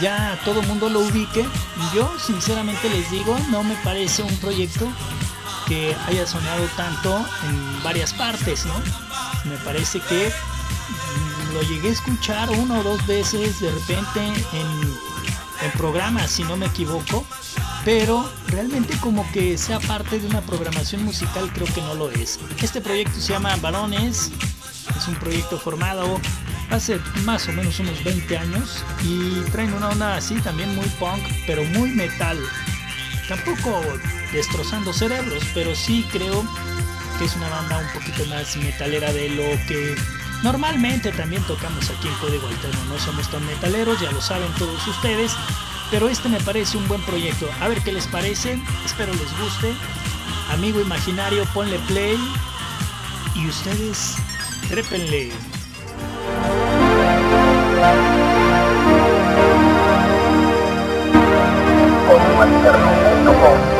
ya 0.00 0.38
todo 0.44 0.62
mundo 0.62 0.88
lo 0.88 1.00
ubique. 1.00 1.46
Yo, 1.94 2.10
sinceramente 2.18 2.88
les 2.88 3.10
digo, 3.10 3.38
no 3.50 3.62
me 3.62 3.74
parece 3.76 4.22
un 4.22 4.36
proyecto 4.38 4.88
que 5.66 5.96
haya 6.06 6.26
sonado 6.26 6.66
tanto 6.76 7.16
en 7.48 7.82
varias 7.82 8.12
partes, 8.12 8.66
¿no? 8.66 8.74
Me 9.44 9.56
parece 9.58 10.00
que 10.00 10.32
lo 11.52 11.62
llegué 11.62 11.88
a 11.88 11.92
escuchar 11.92 12.50
una 12.50 12.78
o 12.78 12.82
dos 12.82 13.06
veces 13.06 13.60
de 13.60 13.70
repente 13.70 14.26
en, 14.52 15.64
en 15.64 15.70
programas, 15.76 16.30
si 16.30 16.44
no 16.44 16.56
me 16.56 16.66
equivoco, 16.66 17.24
pero 17.84 18.28
realmente 18.48 18.96
como 18.98 19.30
que 19.32 19.56
sea 19.58 19.78
parte 19.80 20.18
de 20.18 20.26
una 20.26 20.40
programación 20.40 21.04
musical 21.04 21.50
creo 21.52 21.66
que 21.72 21.82
no 21.82 21.94
lo 21.94 22.10
es. 22.10 22.38
Este 22.62 22.80
proyecto 22.80 23.20
se 23.20 23.32
llama 23.32 23.54
Balones, 23.56 24.32
es 24.96 25.08
un 25.08 25.14
proyecto 25.16 25.58
formado 25.58 26.20
hace 26.70 26.98
más 27.24 27.48
o 27.48 27.52
menos 27.52 27.78
unos 27.78 28.02
20 28.02 28.36
años 28.38 28.84
y 29.04 29.40
traen 29.50 29.72
una 29.74 29.90
onda 29.90 30.16
así 30.16 30.34
también 30.36 30.74
muy 30.74 30.86
punk, 30.98 31.22
pero 31.46 31.64
muy 31.64 31.90
metal. 31.90 32.38
Tampoco 33.28 33.80
destrozando 34.32 34.92
cerebros, 34.92 35.42
pero 35.54 35.74
sí 35.74 36.06
creo 36.10 36.44
que 37.18 37.24
es 37.24 37.36
una 37.36 37.48
banda 37.48 37.78
un 37.78 37.88
poquito 37.92 38.24
más 38.26 38.56
metalera 38.56 39.12
de 39.12 39.28
lo 39.30 39.44
que 39.66 39.96
Normalmente 40.44 41.10
también 41.10 41.42
tocamos 41.44 41.88
aquí 41.88 42.06
en 42.06 42.14
Código 42.16 42.46
Alterno, 42.46 42.84
no 42.90 42.98
somos 42.98 43.30
tan 43.30 43.46
metaleros, 43.46 43.98
ya 43.98 44.12
lo 44.12 44.20
saben 44.20 44.52
todos 44.58 44.86
ustedes, 44.86 45.32
pero 45.90 46.06
este 46.06 46.28
me 46.28 46.38
parece 46.38 46.76
un 46.76 46.86
buen 46.86 47.00
proyecto. 47.00 47.48
A 47.62 47.68
ver 47.68 47.80
qué 47.80 47.92
les 47.92 48.06
parece, 48.08 48.60
espero 48.84 49.14
les 49.14 49.38
guste. 49.40 49.72
Amigo 50.50 50.82
imaginario, 50.82 51.46
ponle 51.54 51.78
play 51.88 52.18
y 53.34 53.48
ustedes 53.48 54.16
trépenle. 54.68 55.32
the. 63.24 63.73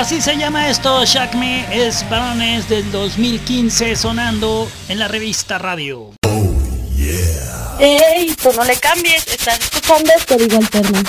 Así 0.00 0.22
se 0.22 0.34
llama 0.38 0.70
esto, 0.70 1.04
Shack 1.04 1.34
Me, 1.34 1.86
es 1.86 2.08
Barones 2.08 2.70
del 2.70 2.90
2015 2.90 3.94
sonando 3.94 4.66
en 4.88 4.98
la 4.98 5.08
revista 5.08 5.58
Radio. 5.58 6.12
Oh, 6.26 6.58
yeah. 6.96 7.76
¡Ey! 7.78 8.34
Tú 8.34 8.48
no 8.56 8.64
le 8.64 8.76
cambies, 8.76 9.26
estás 9.28 9.60
escuchando 9.60 10.10
Código 10.26 10.56
Alterno. 10.56 11.02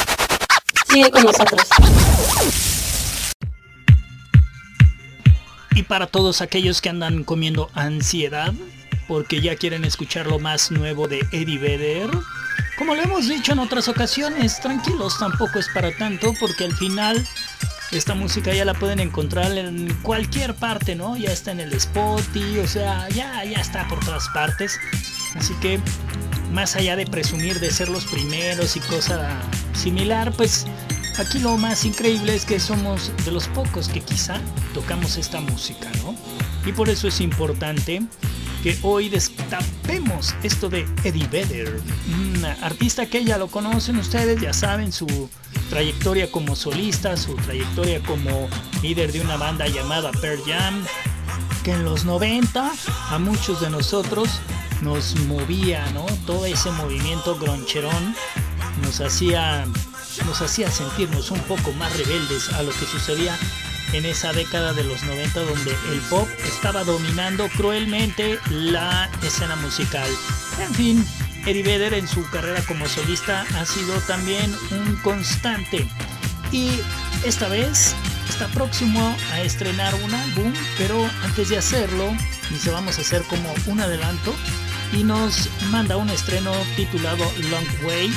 Sigue 0.89 1.09
con 1.09 1.23
nosotros. 1.23 1.61
Y 5.73 5.83
para 5.83 6.07
todos 6.07 6.41
aquellos 6.41 6.81
que 6.81 6.89
andan 6.89 7.23
comiendo 7.23 7.71
ansiedad, 7.73 8.53
porque 9.07 9.39
ya 9.39 9.55
quieren 9.55 9.85
escuchar 9.85 10.27
lo 10.27 10.37
más 10.37 10.69
nuevo 10.69 11.07
de 11.07 11.25
Eddie 11.31 11.59
Vedder, 11.59 12.09
como 12.77 12.95
lo 12.95 13.01
hemos 13.03 13.29
dicho 13.29 13.53
en 13.53 13.59
otras 13.59 13.87
ocasiones, 13.87 14.59
tranquilos, 14.59 15.17
tampoco 15.17 15.59
es 15.59 15.69
para 15.69 15.95
tanto, 15.95 16.33
porque 16.41 16.65
al 16.65 16.75
final 16.75 17.25
esta 17.91 18.15
música 18.15 18.53
ya 18.53 18.65
la 18.65 18.73
pueden 18.73 18.99
encontrar 18.99 19.51
en 19.57 19.93
cualquier 20.01 20.55
parte, 20.55 20.95
¿no? 20.95 21.17
Ya 21.17 21.31
está 21.31 21.51
en 21.51 21.59
el 21.59 21.73
Spotify, 21.73 22.59
o 22.59 22.67
sea, 22.67 23.09
ya, 23.09 23.43
ya 23.43 23.59
está 23.59 23.87
por 23.87 23.99
todas 24.03 24.27
partes. 24.29 24.79
Así 25.35 25.53
que, 25.55 25.79
más 26.51 26.75
allá 26.75 26.95
de 26.95 27.05
presumir 27.05 27.59
de 27.59 27.71
ser 27.71 27.89
los 27.89 28.05
primeros 28.05 28.75
y 28.75 28.79
cosa 28.81 29.37
similar, 29.73 30.31
pues 30.31 30.65
aquí 31.17 31.39
lo 31.39 31.57
más 31.57 31.85
increíble 31.85 32.35
es 32.35 32.45
que 32.45 32.59
somos 32.59 33.11
de 33.25 33.31
los 33.31 33.47
pocos 33.49 33.89
que 33.89 34.01
quizá 34.01 34.39
tocamos 34.73 35.17
esta 35.17 35.41
música, 35.41 35.89
¿no? 36.03 36.15
Y 36.65 36.73
por 36.73 36.89
eso 36.89 37.07
es 37.07 37.19
importante 37.21 38.01
que 38.61 38.77
hoy 38.83 39.09
destapemos 39.09 40.35
esto 40.43 40.69
de 40.69 40.85
Eddie 41.03 41.27
Vedder, 41.27 41.81
un 42.13 42.45
artista 42.45 43.07
que 43.07 43.23
ya 43.23 43.37
lo 43.37 43.47
conocen 43.47 43.97
ustedes, 43.97 44.39
ya 44.39 44.53
saben 44.53 44.91
su 44.91 45.29
trayectoria 45.69 46.31
como 46.31 46.55
solista, 46.55 47.17
su 47.17 47.35
trayectoria 47.35 48.01
como 48.03 48.47
líder 48.83 49.11
de 49.11 49.21
una 49.21 49.37
banda 49.37 49.67
llamada 49.67 50.11
Pearl 50.11 50.41
Jam, 50.45 50.83
que 51.63 51.71
en 51.71 51.83
los 51.83 52.05
90 52.05 52.71
a 53.09 53.19
muchos 53.19 53.61
de 53.61 53.69
nosotros 53.69 54.29
nos 54.81 55.15
movía, 55.27 55.89
¿no? 55.93 56.05
Todo 56.27 56.45
ese 56.45 56.71
movimiento 56.71 57.37
groncherón 57.39 58.15
nos 58.83 59.01
hacía, 59.01 59.65
nos 60.25 60.41
hacía 60.41 60.69
sentirnos 60.69 61.31
un 61.31 61.39
poco 61.41 61.71
más 61.73 61.97
rebeldes 61.97 62.49
a 62.53 62.61
lo 62.63 62.71
que 62.71 62.85
sucedía 62.85 63.37
en 63.93 64.05
esa 64.05 64.33
década 64.33 64.73
de 64.73 64.83
los 64.83 65.03
90 65.03 65.39
donde 65.41 65.71
el 65.91 65.99
pop 66.09 66.27
estaba 66.45 66.83
dominando 66.83 67.47
cruelmente 67.49 68.39
la 68.49 69.09
escena 69.23 69.55
musical. 69.57 70.09
En 70.59 70.73
fin, 70.73 71.05
Eddie 71.45 71.63
Vedder 71.63 71.93
en 71.93 72.07
su 72.07 72.27
carrera 72.29 72.61
como 72.67 72.87
solista 72.87 73.45
ha 73.55 73.65
sido 73.65 73.99
también 74.01 74.53
un 74.71 74.95
constante 74.97 75.87
y 76.51 76.71
esta 77.25 77.47
vez 77.47 77.95
está 78.29 78.47
próximo 78.47 79.15
a 79.33 79.41
estrenar 79.41 79.93
un 79.95 80.13
álbum, 80.13 80.53
pero 80.77 81.09
antes 81.23 81.49
de 81.49 81.57
hacerlo, 81.57 82.15
se 82.59 82.71
vamos 82.71 82.97
a 82.97 83.01
hacer 83.01 83.23
como 83.23 83.53
un 83.67 83.79
adelanto 83.81 84.33
y 84.93 85.03
nos 85.03 85.49
manda 85.69 85.97
un 85.97 86.09
estreno 86.09 86.51
titulado 86.75 87.23
Long 87.49 87.85
Way. 87.85 88.11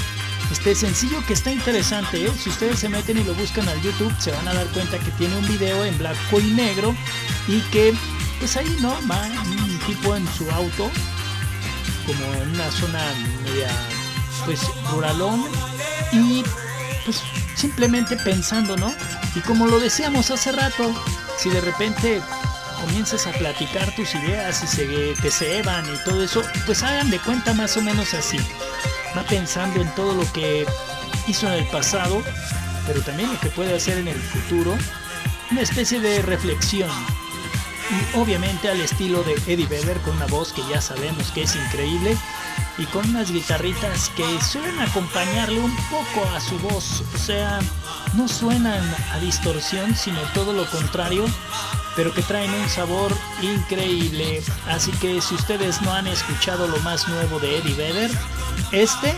Este 0.51 0.75
sencillo 0.75 1.25
que 1.27 1.33
está 1.33 1.51
interesante, 1.51 2.25
¿eh? 2.25 2.33
si 2.39 2.51
ustedes 2.51 2.79
se 2.79 2.89
meten 2.89 3.19
y 3.19 3.25
lo 3.25 3.35
buscan 3.35 3.69
al 3.69 3.81
YouTube 3.83 4.15
se 4.19 4.31
van 4.31 4.47
a 4.47 4.55
dar 4.55 4.67
cuenta 4.69 4.99
que 4.99 5.11
tiene 5.13 5.37
un 5.37 5.47
video 5.49 5.85
en 5.85 5.97
blanco 5.99 6.41
y 6.41 6.53
negro 6.53 6.95
y 7.49 7.61
que 7.73 7.95
pues 8.39 8.57
ahí 8.57 8.77
no 8.81 8.91
va 9.11 9.27
un 9.27 9.79
tipo 9.81 10.15
en 10.15 10.27
su 10.35 10.49
auto 10.51 10.91
como 12.07 12.35
en 12.35 12.51
una 12.51 12.71
zona 12.71 13.01
media 13.43 13.71
pues 14.45 14.61
ruralón 14.91 15.45
y 16.13 16.45
pues 17.05 17.23
simplemente 17.55 18.17
pensando, 18.17 18.77
¿no? 18.77 18.95
Y 19.35 19.41
como 19.41 19.67
lo 19.67 19.81
decíamos 19.81 20.31
hace 20.31 20.53
rato, 20.53 20.95
si 21.39 21.51
de 21.51 21.61
repente 21.61 22.21
comienzas 22.81 23.27
a 23.27 23.33
platicar 23.33 23.95
tus 23.95 24.15
ideas 24.15 24.63
y 24.63 24.67
se 24.67 25.15
te 25.21 25.31
ceban 25.31 25.85
y 25.93 25.97
todo 26.05 26.23
eso, 26.23 26.43
pues 26.67 26.83
hagan 26.83 27.11
de 27.11 27.19
cuenta 27.21 27.55
más 27.55 27.77
o 27.77 27.83
menos 27.83 28.15
así. 28.15 28.39
Va 29.17 29.23
pensando 29.23 29.81
en 29.81 29.95
todo 29.95 30.15
lo 30.15 30.33
que 30.33 30.67
hizo 31.27 31.47
en 31.47 31.55
el 31.55 31.67
pasado, 31.67 32.23
pero 32.87 33.01
también 33.03 33.33
lo 33.33 33.41
que 33.41 33.49
puede 33.49 33.75
hacer 33.75 33.99
en 33.99 34.09
el 34.09 34.19
futuro, 34.19 34.77
una 35.51 35.61
especie 35.61 36.01
de 36.01 36.23
reflexión. 36.23 36.91
Y 37.91 38.17
obviamente 38.19 38.69
al 38.69 38.81
estilo 38.81 39.23
de 39.23 39.35
Eddie 39.47 39.67
Vedder 39.67 39.99
con 39.99 40.17
una 40.17 40.27
voz 40.27 40.53
que 40.53 40.63
ya 40.71 40.81
sabemos 40.81 41.31
que 41.33 41.43
es 41.43 41.55
increíble 41.55 42.17
y 42.79 42.87
con 42.87 43.09
unas 43.11 43.31
guitarritas 43.31 44.11
que 44.11 44.25
suelen 44.43 44.79
acompañarle 44.81 45.61
un 45.61 45.77
poco 45.89 46.27
a 46.35 46.41
su 46.41 46.59
voz, 46.59 47.03
o 47.15 47.19
sea, 47.19 47.61
no 48.15 48.27
suenan 48.27 48.83
a 49.13 49.19
distorsión, 49.19 49.95
sino 49.95 50.21
todo 50.33 50.53
lo 50.53 50.69
contrario, 50.71 51.27
pero 51.97 52.13
que 52.13 52.23
traen 52.23 52.53
un 52.53 52.69
sabor 52.69 53.13
increíble. 53.43 54.43
Así 54.69 54.91
que 54.93 55.21
si 55.21 55.35
ustedes 55.35 55.81
no 55.83 55.93
han 55.93 56.07
escuchado 56.07 56.67
lo 56.67 56.79
más 56.81 57.09
nuevo 57.09 57.39
de 57.39 57.59
Eddie 57.59 57.75
Vedder, 57.75 58.11
este 58.73 59.15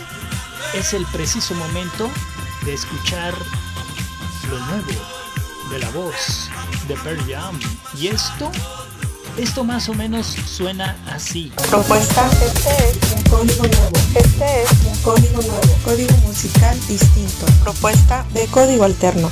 es 0.74 0.92
el 0.92 1.04
preciso 1.06 1.54
momento 1.54 2.10
de 2.64 2.74
escuchar 2.74 3.34
lo 4.50 4.58
nuevo 4.58 4.92
de 5.70 5.78
la 5.78 5.90
voz 5.90 6.50
de 6.88 6.94
Pearl 6.96 7.20
Jam. 7.30 7.58
Y 7.96 8.08
esto, 8.08 8.50
esto 9.36 9.64
más 9.64 9.88
o 9.88 9.94
menos 9.94 10.26
suena 10.26 10.96
así. 11.10 11.52
Propuesta, 11.70 12.28
este 12.44 12.90
es 12.90 13.12
un 13.12 13.22
código 13.24 13.62
nuevo. 13.66 13.90
Este 14.14 14.62
es 14.62 14.70
un 14.84 15.02
código 15.02 15.42
nuevo. 15.42 15.78
Código 15.84 16.16
musical 16.18 16.78
distinto. 16.86 17.46
Propuesta 17.62 18.24
de 18.32 18.46
código 18.46 18.84
alterno. 18.84 19.30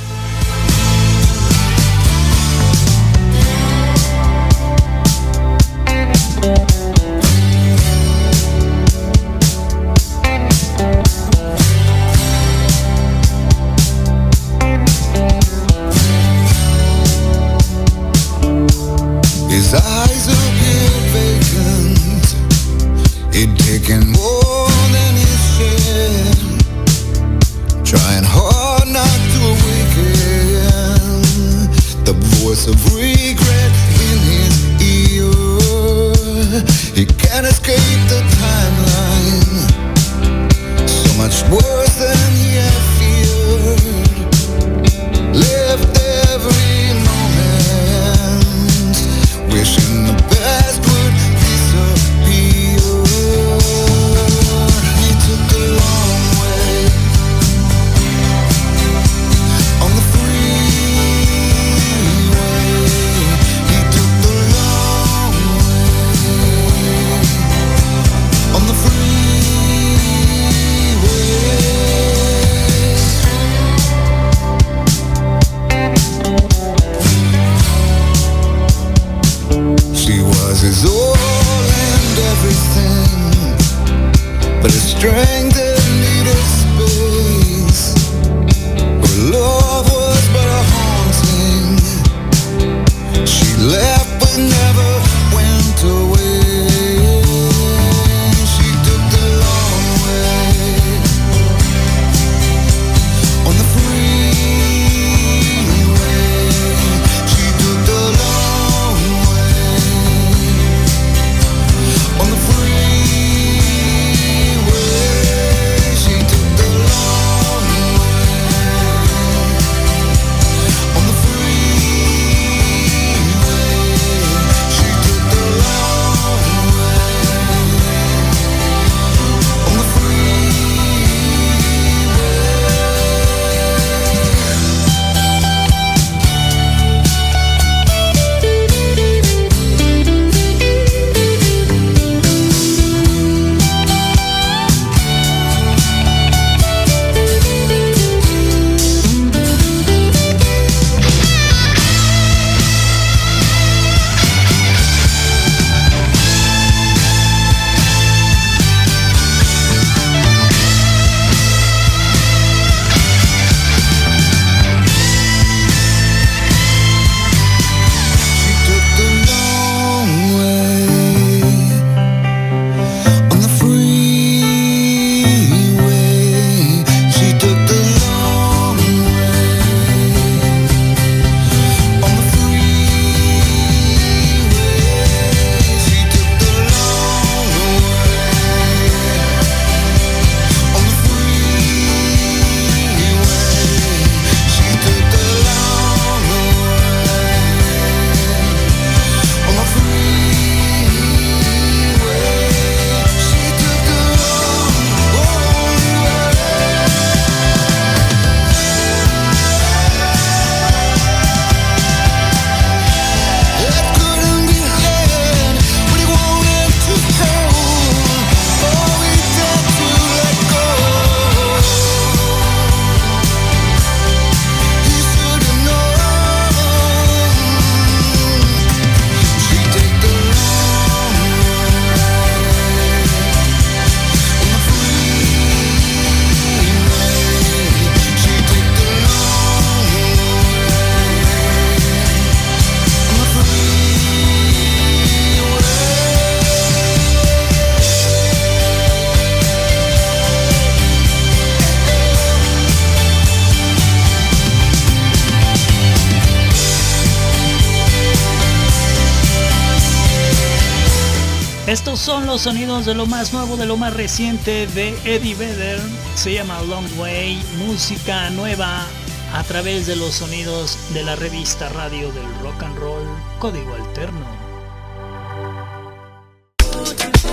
Estos 261.67 261.99
son 261.99 262.27
los 262.27 262.41
sonidos 262.41 262.85
de 262.85 262.93
lo 262.93 263.07
más 263.07 263.33
nuevo, 263.33 263.57
de 263.57 263.65
lo 263.65 263.75
más 263.75 263.91
reciente 263.91 264.67
de 264.67 264.89
Eddie 265.03 265.33
Vedder. 265.33 265.79
Se 266.13 266.31
llama 266.31 266.61
Long 266.61 266.85
Way, 266.99 267.43
música 267.57 268.29
nueva 268.29 268.85
a 269.33 269.43
través 269.43 269.87
de 269.87 269.95
los 269.95 270.13
sonidos 270.13 270.77
de 270.93 271.01
la 271.01 271.15
revista 271.15 271.67
radio 271.69 272.11
del 272.11 272.39
rock 272.43 272.61
and 272.61 272.77
roll 272.77 273.03
Código 273.39 273.73
Alterno. 273.73 274.27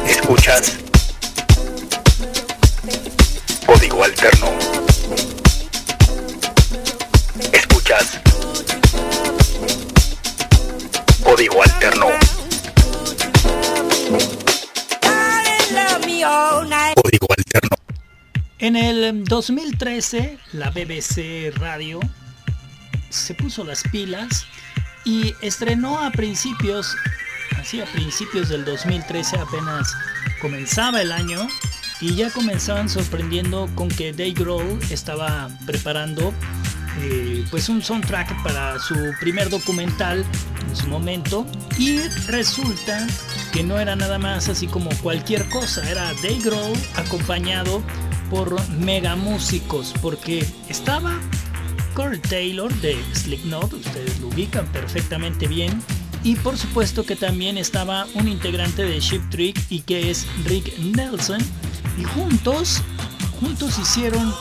Escuchas 0.07 0.78
Código 3.66 4.03
Alterno. 4.03 4.49
Escuchas 7.53 8.18
Código 11.22 11.62
Alterno. 11.62 12.41
Código 16.95 17.27
Alterno. 17.37 17.77
En 18.59 18.77
el 18.77 19.25
2013, 19.25 20.39
la 20.53 20.71
BBC 20.71 21.53
Radio 21.57 22.01
se 23.11 23.35
puso 23.35 23.65
las 23.65 23.83
pilas 23.85 24.47
y 25.05 25.35
estrenó 25.43 25.99
a 25.99 26.11
principios, 26.11 26.95
así 27.59 27.81
a 27.81 27.87
principios 27.87 28.49
del 28.49 28.65
2013, 28.65 29.39
apenas 29.39 29.95
comenzaba 30.41 31.03
el 31.03 31.13
año, 31.13 31.49
y 32.01 32.15
ya 32.15 32.31
comenzaban 32.31 32.89
sorprendiendo 32.89 33.69
con 33.75 33.89
que 33.89 34.13
Dave 34.13 34.33
Grohl 34.33 34.79
estaba 34.91 35.49
preparando 35.67 36.35
eh, 37.01 37.45
pues 37.51 37.68
un 37.68 37.82
soundtrack 37.82 38.43
para 38.43 38.78
su 38.78 38.95
primer 39.20 39.49
documental 39.51 40.24
en 40.68 40.76
su 40.76 40.86
momento 40.88 41.47
y 41.78 42.01
resulta 42.26 43.07
que 43.53 43.62
no 43.62 43.78
era 43.78 43.97
nada 43.97 44.18
más 44.18 44.49
así 44.49 44.66
como 44.66 44.90
cualquier 45.03 45.49
cosa, 45.49 45.88
era 45.90 46.12
Dave 46.22 46.40
Grohl 46.45 46.78
acompañado 46.97 47.82
por 48.30 48.68
mega 48.70 49.16
músicos 49.16 49.95
porque 50.01 50.47
estaba 50.68 51.18
Corey 51.95 52.20
Taylor 52.20 52.72
de 52.76 52.97
Slipknot, 53.14 53.72
ustedes 53.74 54.18
lo 54.20 54.28
ubican 54.28 54.66
perfectamente 54.68 55.47
bien, 55.47 55.82
y 56.24 56.36
por 56.36 56.57
supuesto 56.57 57.05
que 57.05 57.16
también 57.16 57.59
estaba 57.59 58.07
un 58.14 58.28
integrante 58.28 58.84
de 58.84 59.01
Ship 59.01 59.22
Trick 59.30 59.61
y 59.68 59.80
que 59.80 60.11
es 60.11 60.26
Rick 60.45 60.78
Nelson 60.78 61.40
y 61.99 62.05
juntos, 62.05 62.80
juntos 63.40 63.78
hicieron 63.78 64.32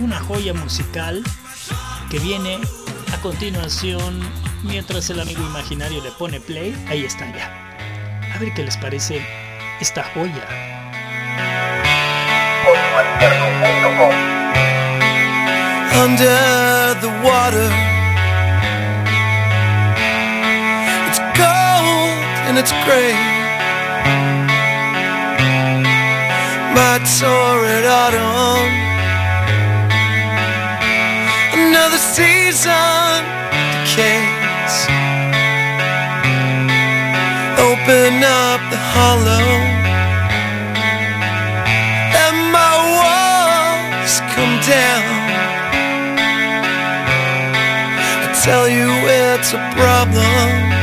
una 0.00 0.20
joya 0.20 0.54
musical 0.54 1.22
que 2.10 2.18
viene 2.18 2.58
a 3.12 3.20
continuación 3.20 4.20
mientras 4.62 5.10
el 5.10 5.20
amigo 5.20 5.40
imaginario 5.42 6.02
le 6.02 6.10
pone 6.12 6.40
play. 6.40 6.74
Ahí 6.88 7.04
está 7.04 7.30
ya. 7.36 8.32
A 8.34 8.38
ver 8.38 8.52
qué 8.54 8.62
les 8.62 8.76
parece 8.76 9.24
esta 9.80 10.04
joya. 10.14 10.46
under 16.04 16.94
the 17.00 17.10
water. 17.26 17.68
It's 21.08 21.18
and 22.46 22.56
it's 22.56 22.72
gray. 22.84 23.12
My 26.74 26.98
torrid 27.18 27.84
autumn. 27.84 28.87
Decays. 32.64 34.74
Open 37.68 38.14
up 38.22 38.60
the 38.72 38.80
hollow. 38.94 39.48
And 42.24 42.36
my 42.52 42.74
walls 42.98 44.20
come 44.34 44.54
down. 44.66 45.18
tell 48.44 48.68
you 48.68 48.88
it's 49.04 49.52
a 49.52 49.58
problem 49.76 50.77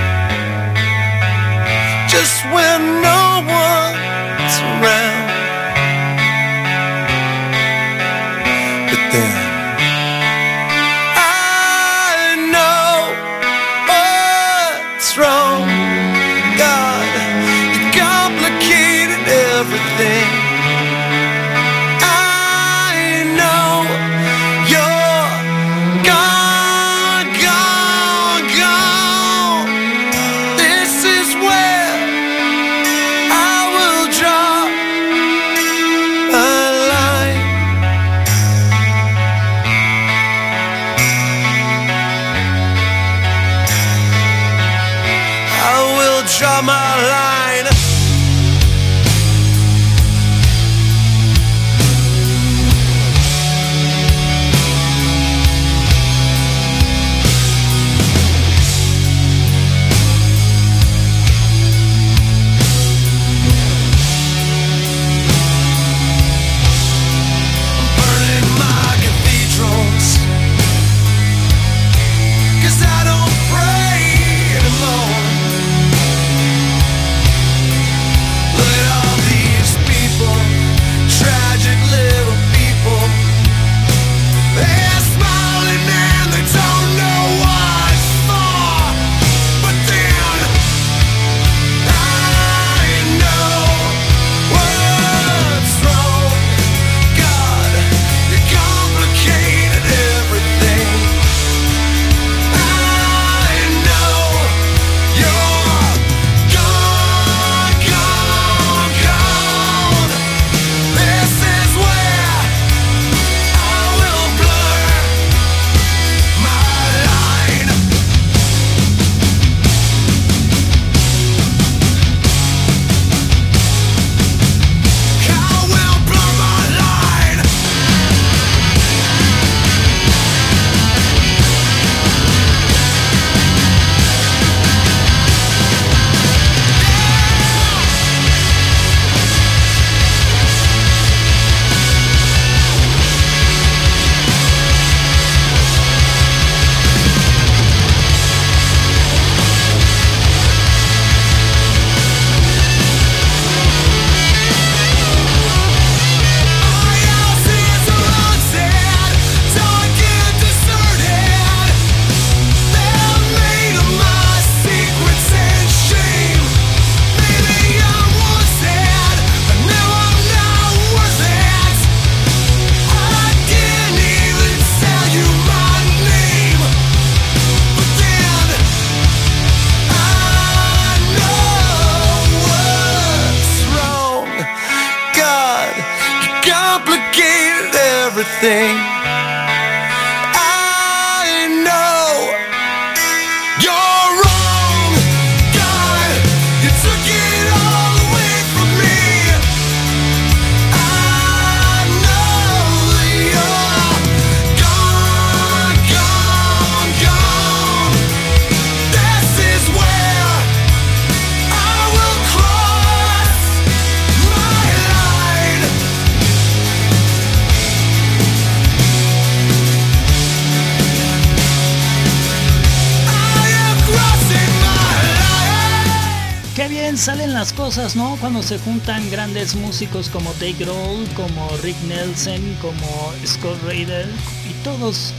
cosas, 227.75 227.97
¿no? 227.97 228.15
Cuando 228.21 228.41
se 228.41 228.57
juntan 228.57 229.11
grandes 229.11 229.53
músicos 229.53 230.07
como 230.07 230.31
Dave 230.35 230.55
Grohl, 230.57 231.05
como 231.13 231.49
Rick 231.61 231.75
Nelson, 231.89 232.55
como 232.61 233.11
Scott 233.25 233.61
Raider 233.65 234.07
y 234.49 234.53
todos, 234.63 235.13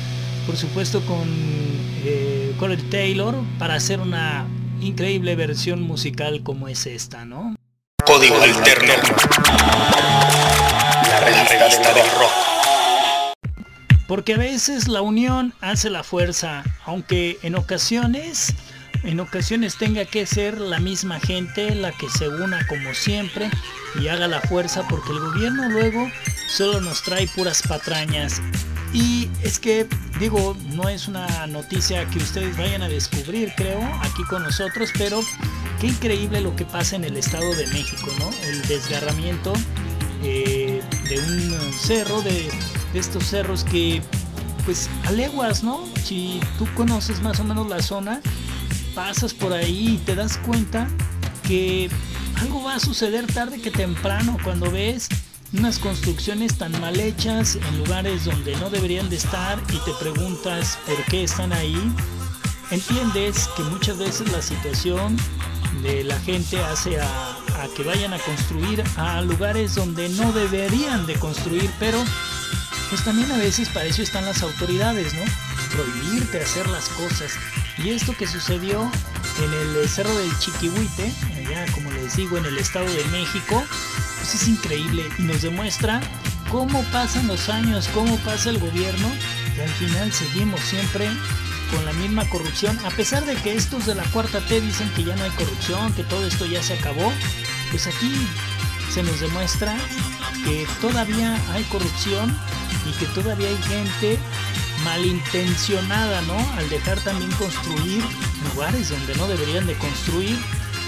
por 0.46 0.56
supuesto, 0.56 1.04
con 1.04 1.28
eh, 2.02 2.54
Corey 2.58 2.78
Taylor 2.78 3.34
para 3.58 3.74
hacer 3.74 4.00
una 4.00 4.46
increíble 4.80 5.36
versión 5.36 5.82
musical 5.82 6.42
como 6.42 6.68
es 6.68 6.86
esta, 6.86 7.26
¿no? 7.26 7.56
Código 8.06 8.40
Alterno. 8.40 8.94
La 11.10 11.20
revista 11.20 11.92
del 11.92 12.10
rock. 12.18 12.32
Porque 14.08 14.32
a 14.32 14.38
veces 14.38 14.88
la 14.88 15.02
unión 15.02 15.52
hace 15.60 15.90
la 15.90 16.02
fuerza, 16.02 16.64
aunque 16.86 17.38
en 17.42 17.54
ocasiones, 17.54 18.54
en 19.04 19.20
ocasiones 19.20 19.76
tenga 19.76 20.04
que 20.04 20.26
ser 20.26 20.60
la 20.60 20.80
misma 20.80 21.20
gente 21.20 21.74
la 21.74 21.92
que 21.92 22.08
se 22.10 22.28
una 22.28 22.66
como 22.66 22.94
siempre 22.94 23.50
y 24.00 24.08
haga 24.08 24.28
la 24.28 24.40
fuerza, 24.40 24.86
porque 24.88 25.12
el 25.12 25.20
gobierno 25.20 25.68
luego 25.68 26.10
solo 26.48 26.80
nos 26.80 27.02
trae 27.02 27.26
puras 27.28 27.62
patrañas. 27.62 28.40
Y 28.92 29.28
es 29.42 29.58
que, 29.58 29.86
digo, 30.20 30.56
no 30.74 30.88
es 30.88 31.08
una 31.08 31.46
noticia 31.46 32.06
que 32.06 32.18
ustedes 32.18 32.56
vayan 32.56 32.82
a 32.82 32.88
descubrir, 32.88 33.52
creo, 33.56 33.80
aquí 34.02 34.22
con 34.24 34.42
nosotros, 34.42 34.90
pero 34.96 35.20
qué 35.80 35.88
increíble 35.88 36.40
lo 36.40 36.54
que 36.56 36.64
pasa 36.64 36.96
en 36.96 37.04
el 37.04 37.16
Estado 37.16 37.54
de 37.56 37.66
México, 37.68 38.10
¿no? 38.18 38.30
El 38.48 38.62
desgarramiento 38.62 39.52
eh, 40.22 40.82
de 41.08 41.18
un 41.18 41.72
cerro, 41.74 42.22
de, 42.22 42.50
de 42.92 42.98
estos 42.98 43.24
cerros 43.24 43.64
que, 43.64 44.02
pues, 44.64 44.88
a 45.04 45.12
leguas, 45.12 45.62
¿no? 45.62 45.84
Si 46.04 46.40
tú 46.58 46.66
conoces 46.74 47.20
más 47.20 47.38
o 47.40 47.44
menos 47.44 47.68
la 47.68 47.82
zona, 47.82 48.20
pasas 48.96 49.34
por 49.34 49.52
ahí 49.52 49.96
y 49.96 49.98
te 49.98 50.14
das 50.14 50.38
cuenta 50.38 50.88
que 51.46 51.90
algo 52.40 52.64
va 52.64 52.76
a 52.76 52.80
suceder 52.80 53.26
tarde 53.26 53.60
que 53.60 53.70
temprano 53.70 54.38
cuando 54.42 54.70
ves 54.70 55.08
unas 55.52 55.78
construcciones 55.78 56.56
tan 56.56 56.72
mal 56.80 56.98
hechas 56.98 57.56
en 57.56 57.78
lugares 57.78 58.24
donde 58.24 58.56
no 58.56 58.70
deberían 58.70 59.10
de 59.10 59.16
estar 59.16 59.62
y 59.68 59.78
te 59.84 59.92
preguntas 60.00 60.78
por 60.86 60.96
qué 61.04 61.24
están 61.24 61.52
ahí. 61.52 61.78
Entiendes 62.70 63.50
que 63.54 63.64
muchas 63.64 63.98
veces 63.98 64.32
la 64.32 64.40
situación 64.40 65.18
de 65.82 66.02
la 66.02 66.18
gente 66.20 66.58
hace 66.58 66.98
a, 66.98 67.06
a 67.06 67.68
que 67.76 67.82
vayan 67.82 68.14
a 68.14 68.18
construir 68.20 68.82
a 68.96 69.20
lugares 69.20 69.74
donde 69.74 70.08
no 70.08 70.32
deberían 70.32 71.04
de 71.04 71.16
construir, 71.16 71.70
pero 71.78 72.02
pues 72.88 73.04
también 73.04 73.30
a 73.30 73.36
veces 73.36 73.68
para 73.68 73.84
eso 73.84 74.00
están 74.00 74.24
las 74.24 74.42
autoridades, 74.42 75.12
¿no? 75.12 75.22
Prohibirte 75.70 76.40
hacer 76.40 76.66
las 76.70 76.88
cosas. 76.88 77.32
Y 77.78 77.90
esto 77.90 78.16
que 78.16 78.26
sucedió 78.26 78.90
en 79.42 79.52
el 79.52 79.76
eh, 79.84 79.88
Cerro 79.88 80.14
del 80.16 80.38
Chiquihuite, 80.38 81.12
allá 81.36 81.66
como 81.72 81.90
les 81.90 82.16
digo, 82.16 82.38
en 82.38 82.46
el 82.46 82.58
Estado 82.58 82.86
de 82.86 83.04
México, 83.06 83.62
pues 84.16 84.34
es 84.34 84.48
increíble 84.48 85.04
y 85.18 85.22
nos 85.22 85.42
demuestra 85.42 86.00
cómo 86.50 86.82
pasan 86.84 87.26
los 87.26 87.48
años, 87.48 87.88
cómo 87.92 88.16
pasa 88.18 88.50
el 88.50 88.58
gobierno 88.58 89.08
y 89.56 89.60
al 89.60 89.68
final 89.68 90.12
seguimos 90.12 90.60
siempre 90.60 91.08
con 91.70 91.84
la 91.84 91.92
misma 91.94 92.28
corrupción, 92.28 92.78
a 92.84 92.90
pesar 92.90 93.24
de 93.26 93.34
que 93.34 93.54
estos 93.54 93.86
de 93.86 93.94
la 93.94 94.04
cuarta 94.04 94.40
T 94.40 94.60
dicen 94.60 94.88
que 94.94 95.04
ya 95.04 95.16
no 95.16 95.24
hay 95.24 95.30
corrupción, 95.30 95.92
que 95.94 96.04
todo 96.04 96.26
esto 96.26 96.46
ya 96.46 96.62
se 96.62 96.74
acabó, 96.74 97.12
pues 97.70 97.86
aquí 97.86 98.12
se 98.92 99.02
nos 99.02 99.20
demuestra 99.20 99.76
que 100.44 100.66
todavía 100.80 101.36
hay 101.52 101.64
corrupción 101.64 102.36
y 102.88 102.92
que 102.98 103.06
todavía 103.06 103.48
hay 103.48 103.58
gente 103.62 104.18
malintencionada, 104.86 106.22
¿no? 106.22 106.38
Al 106.56 106.68
dejar 106.68 107.00
también 107.00 107.30
construir 107.32 108.04
lugares 108.54 108.88
donde 108.90 109.16
no 109.16 109.26
deberían 109.26 109.66
de 109.66 109.74
construir. 109.74 110.38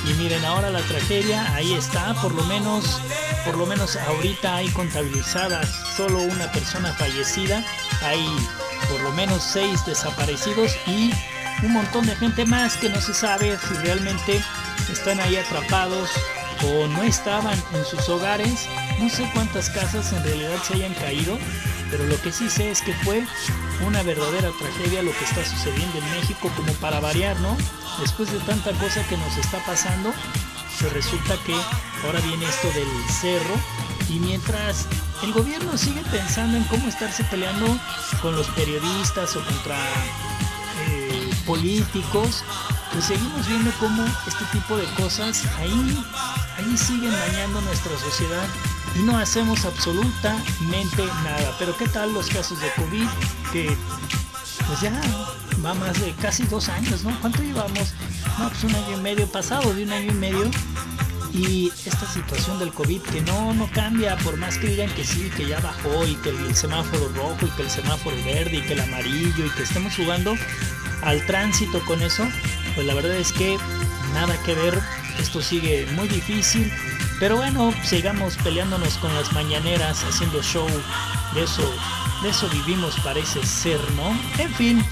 Y 0.08 0.14
miren, 0.14 0.44
ahora 0.44 0.70
la 0.70 0.80
tragedia 0.82 1.52
ahí 1.54 1.74
está, 1.74 2.14
por 2.22 2.32
lo 2.32 2.44
menos, 2.44 3.00
por 3.44 3.58
lo 3.58 3.66
menos 3.66 3.96
ahorita 3.96 4.54
hay 4.54 4.68
contabilizadas 4.68 5.68
solo 5.96 6.20
una 6.20 6.50
persona 6.52 6.92
fallecida, 6.92 7.64
hay 8.02 8.24
por 8.88 9.00
lo 9.00 9.10
menos 9.12 9.42
seis 9.42 9.84
desaparecidos 9.84 10.76
y 10.86 11.12
un 11.64 11.72
montón 11.72 12.06
de 12.06 12.14
gente 12.14 12.46
más 12.46 12.76
que 12.76 12.88
no 12.88 13.00
se 13.00 13.12
sabe 13.12 13.58
si 13.58 13.74
realmente 13.82 14.40
están 14.90 15.18
ahí 15.18 15.34
atrapados 15.36 16.08
o 16.64 16.86
no 16.88 17.02
estaban 17.02 17.58
en 17.74 17.84
sus 17.84 18.08
hogares. 18.08 18.66
No 18.98 19.08
sé 19.08 19.28
cuántas 19.34 19.70
casas 19.70 20.12
en 20.12 20.22
realidad 20.24 20.56
se 20.62 20.74
hayan 20.74 20.94
caído, 20.94 21.38
pero 21.90 22.04
lo 22.04 22.20
que 22.20 22.32
sí 22.32 22.48
sé 22.48 22.70
es 22.70 22.82
que 22.82 22.92
fue 22.92 23.24
una 23.86 24.02
verdadera 24.02 24.50
tragedia 24.58 25.02
lo 25.02 25.12
que 25.12 25.24
está 25.24 25.44
sucediendo 25.44 25.98
en 25.98 26.10
México 26.10 26.50
como 26.56 26.72
para 26.74 27.00
variar, 27.00 27.38
¿no? 27.40 27.56
Después 28.00 28.30
de 28.32 28.38
tanta 28.40 28.72
cosa 28.72 29.02
que 29.08 29.16
nos 29.16 29.36
está 29.36 29.58
pasando, 29.64 30.12
pues 30.80 30.92
resulta 30.92 31.36
que 31.44 31.54
ahora 32.04 32.20
viene 32.20 32.44
esto 32.44 32.68
del 32.72 32.88
cerro 33.10 33.54
y 34.08 34.20
mientras 34.20 34.86
el 35.22 35.32
gobierno 35.32 35.76
sigue 35.76 36.02
pensando 36.10 36.56
en 36.56 36.64
cómo 36.64 36.88
estarse 36.88 37.24
peleando 37.24 37.66
con 38.22 38.36
los 38.36 38.46
periodistas 38.48 39.34
o 39.36 39.44
contra 39.44 39.76
eh, 40.86 41.30
políticos, 41.44 42.44
pues 42.92 43.04
seguimos 43.04 43.46
viendo 43.46 43.70
cómo 43.78 44.04
este 44.26 44.44
tipo 44.52 44.76
de 44.76 44.84
cosas 44.94 45.44
ahí, 45.58 46.04
ahí 46.56 46.76
siguen 46.76 47.12
dañando 47.12 47.60
nuestra 47.60 47.98
sociedad 47.98 48.46
y 48.94 49.00
no 49.00 49.18
hacemos 49.18 49.64
absolutamente 49.64 51.04
nada. 51.24 51.54
Pero 51.58 51.76
¿qué 51.76 51.86
tal 51.88 52.12
los 52.12 52.28
casos 52.28 52.60
de 52.60 52.70
COVID? 52.76 53.06
Que 53.52 53.76
pues 54.66 54.80
ya 54.80 54.92
va 55.64 55.74
más 55.74 56.00
de 56.00 56.12
casi 56.14 56.44
dos 56.44 56.68
años, 56.68 57.04
¿no? 57.04 57.18
¿Cuánto 57.20 57.42
llevamos? 57.42 57.94
No, 58.38 58.48
pues 58.48 58.64
un 58.64 58.74
año 58.74 58.98
y 58.98 59.00
medio 59.00 59.26
pasado, 59.26 59.72
de 59.74 59.84
un 59.84 59.92
año 59.92 60.12
y 60.12 60.14
medio. 60.14 60.50
Y 61.32 61.70
esta 61.84 62.06
situación 62.10 62.58
del 62.58 62.72
COVID 62.72 63.02
que 63.02 63.20
no, 63.20 63.52
no 63.52 63.70
cambia, 63.72 64.16
por 64.18 64.36
más 64.38 64.56
que 64.56 64.68
digan 64.68 64.90
que 64.94 65.04
sí, 65.04 65.30
que 65.36 65.46
ya 65.46 65.60
bajó 65.60 66.06
y 66.06 66.14
que 66.16 66.30
el 66.30 66.54
semáforo 66.54 67.08
rojo 67.10 67.46
y 67.46 67.50
que 67.50 67.62
el 67.62 67.70
semáforo 67.70 68.16
verde 68.24 68.56
y 68.56 68.62
que 68.62 68.72
el 68.72 68.80
amarillo 68.80 69.44
y 69.44 69.50
que 69.50 69.62
estemos 69.62 69.94
jugando 69.94 70.34
al 71.02 71.24
tránsito 71.26 71.84
con 71.84 72.02
eso, 72.02 72.26
pues 72.78 72.86
la 72.86 72.94
verdad 72.94 73.16
es 73.16 73.32
que 73.32 73.58
nada 74.14 74.40
que 74.44 74.54
ver, 74.54 74.80
esto 75.18 75.42
sigue 75.42 75.84
muy 75.96 76.06
difícil, 76.06 76.72
pero 77.18 77.34
bueno, 77.34 77.74
sigamos 77.82 78.36
peleándonos 78.36 78.98
con 78.98 79.12
las 79.16 79.32
mañaneras, 79.32 80.04
haciendo 80.04 80.40
show, 80.44 80.68
de 81.34 81.42
eso, 81.42 81.74
de 82.22 82.28
eso 82.28 82.48
vivimos 82.50 82.94
parece 83.02 83.44
ser, 83.44 83.80
¿no? 83.96 84.16
En 84.40 84.54
fin, 84.54 84.84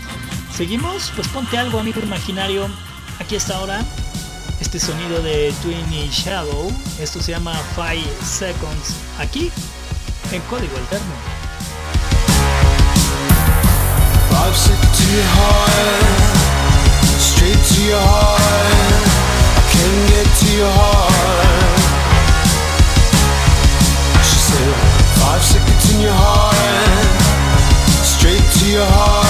seguimos, 0.53 1.13
pues 1.15 1.29
ponte 1.29 1.59
algo 1.59 1.79
amigo 1.79 2.01
imaginario, 2.01 2.69
aquí 3.21 3.37
está 3.37 3.57
ahora 3.57 3.85
este 4.61 4.81
sonido 4.81 5.23
de 5.23 5.55
Twin 5.63 6.11
Shadow, 6.11 6.73
esto 6.99 7.23
se 7.23 7.31
llama 7.31 7.57
5 7.77 7.87
Seconds, 8.25 8.97
aquí 9.21 9.53
en 10.33 10.43
Código 10.43 10.77
Alterno. 10.77 11.15
Five 14.29 14.57
straight 17.47 17.65
to 17.65 17.83
your 17.87 18.01
heart. 18.01 18.41
I 19.55 19.63
can 19.71 19.95
get 20.11 20.27
to 20.41 20.49
your 20.57 20.73
heart. 20.79 21.81
She 24.25 24.39
said, 24.49 24.75
in 25.95 26.01
your 26.03 26.13
heart, 26.13 26.57
straight 28.03 28.47
to 28.59 28.67
your 28.73 28.85
heart. 28.85 29.27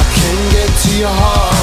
I 0.00 0.06
can 0.16 0.38
get 0.52 0.70
to 0.84 0.98
your 0.98 1.08
heart. 1.08 1.53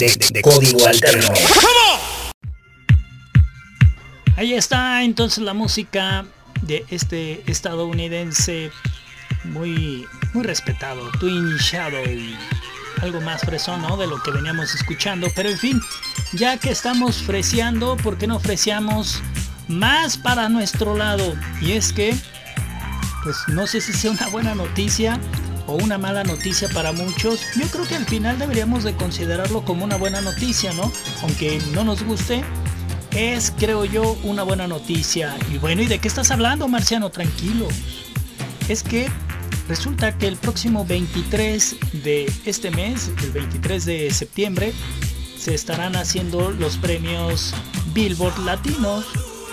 De, 0.00 0.40
código 0.40 0.86
alterno. 0.86 1.28
Ahí 4.36 4.54
está 4.54 5.02
entonces 5.02 5.44
la 5.44 5.52
música 5.52 6.24
de 6.62 6.86
este 6.88 7.42
estadounidense 7.46 8.70
muy, 9.44 10.06
muy 10.32 10.42
respetado, 10.44 11.10
Twin 11.20 11.54
Shadow. 11.58 12.02
Algo 13.02 13.20
más 13.20 13.42
fresón, 13.42 13.82
¿no? 13.82 13.98
De 13.98 14.06
lo 14.06 14.22
que 14.22 14.30
veníamos 14.30 14.74
escuchando. 14.74 15.28
Pero 15.36 15.50
en 15.50 15.58
fin, 15.58 15.82
ya 16.32 16.56
que 16.56 16.70
estamos 16.70 17.16
freseando, 17.18 17.98
¿por 17.98 18.16
qué 18.16 18.26
no 18.26 18.40
freseamos 18.40 19.22
más 19.68 20.16
para 20.16 20.48
nuestro 20.48 20.96
lado? 20.96 21.34
Y 21.60 21.72
es 21.72 21.92
que, 21.92 22.16
pues 23.22 23.36
no 23.48 23.66
sé 23.66 23.82
si 23.82 23.92
sea 23.92 24.12
una 24.12 24.28
buena 24.28 24.54
noticia 24.54 25.20
o 25.70 25.76
una 25.76 25.98
mala 25.98 26.24
noticia 26.24 26.68
para 26.68 26.92
muchos. 26.92 27.40
Yo 27.56 27.66
creo 27.68 27.86
que 27.86 27.94
al 27.94 28.06
final 28.06 28.38
deberíamos 28.38 28.84
de 28.84 28.94
considerarlo 28.94 29.64
como 29.64 29.84
una 29.84 29.96
buena 29.96 30.20
noticia, 30.20 30.72
¿no? 30.72 30.90
Aunque 31.22 31.60
no 31.72 31.84
nos 31.84 32.02
guste, 32.02 32.42
es, 33.12 33.52
creo 33.56 33.84
yo, 33.84 34.16
una 34.24 34.42
buena 34.42 34.66
noticia. 34.66 35.36
Y 35.52 35.58
bueno, 35.58 35.82
¿y 35.82 35.86
de 35.86 35.98
qué 35.98 36.08
estás 36.08 36.30
hablando, 36.30 36.68
Marciano? 36.68 37.10
Tranquilo. 37.10 37.68
Es 38.68 38.82
que 38.82 39.08
resulta 39.68 40.16
que 40.16 40.28
el 40.28 40.36
próximo 40.36 40.84
23 40.84 41.76
de 42.04 42.32
este 42.44 42.70
mes, 42.70 43.10
el 43.22 43.30
23 43.30 43.84
de 43.84 44.10
septiembre, 44.10 44.72
se 45.38 45.54
estarán 45.54 45.96
haciendo 45.96 46.50
los 46.50 46.76
premios 46.76 47.54
Billboard 47.94 48.38
Latinos. 48.40 49.06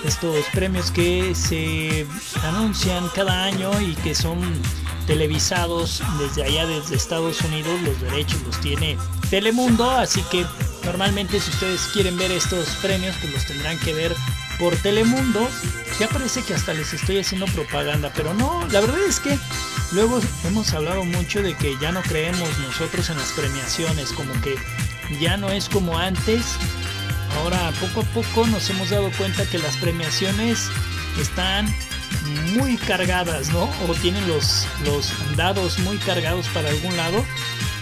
Estos 0.06 0.46
premios 0.54 0.92
que 0.92 1.34
se 1.34 2.06
anuncian 2.44 3.10
cada 3.16 3.46
año 3.46 3.72
y 3.82 3.96
que 3.96 4.14
son 4.14 4.40
televisados 5.08 6.04
desde 6.20 6.44
allá, 6.44 6.68
desde 6.68 6.96
Estados 6.96 7.42
Unidos. 7.42 7.82
Los 7.82 8.00
derechos 8.02 8.40
los 8.44 8.60
tiene 8.60 8.98
Telemundo, 9.30 9.90
así 9.90 10.22
que 10.30 10.46
normalmente 10.84 11.40
si 11.40 11.50
ustedes 11.50 11.82
quieren 11.94 12.18
ver 12.18 12.32
estos 12.32 12.68
premios, 12.82 13.16
pues 13.20 13.34
los 13.34 13.46
tendrán 13.46 13.80
que 13.80 13.94
ver 13.94 14.16
por 14.60 14.76
Telemundo. 14.76 15.50
Ya 16.00 16.08
parece 16.10 16.44
que 16.44 16.54
hasta 16.54 16.74
les 16.74 16.94
estoy 16.94 17.20
haciendo 17.20 17.48
propaganda, 17.48 18.12
pero 18.16 18.34
no, 18.34 18.68
la 18.68 18.82
verdad 18.82 19.00
es 19.08 19.20
que 19.20 19.40
luego 19.94 20.20
hemos 20.46 20.72
hablado 20.74 21.04
mucho 21.04 21.42
de 21.42 21.56
que 21.56 21.76
ya 21.82 21.92
no 21.92 22.04
creemos 22.04 22.50
nosotros 22.60 23.10
en 23.10 23.18
las 23.18 23.32
premiaciones, 23.32 24.12
como 24.12 24.32
que 24.42 24.56
ya 25.20 25.38
no 25.38 25.50
es 25.50 25.70
como 25.70 25.98
antes. 25.98 26.46
Ahora 27.38 27.72
poco 27.80 28.02
a 28.02 28.14
poco 28.14 28.48
nos 28.48 28.70
hemos 28.70 28.90
dado 28.90 29.12
cuenta 29.18 29.46
que 29.50 29.58
las 29.58 29.78
premiaciones 29.78 30.70
están 31.20 31.74
muy 32.54 32.78
cargadas, 32.78 33.50
¿no? 33.50 33.70
O 33.88 33.94
tienen 34.02 34.28
los, 34.28 34.68
los 34.86 35.12
dados 35.36 35.80
muy 35.80 35.98
cargados 35.98 36.48
para 36.50 36.70
algún 36.70 36.96
lado. 36.98 37.24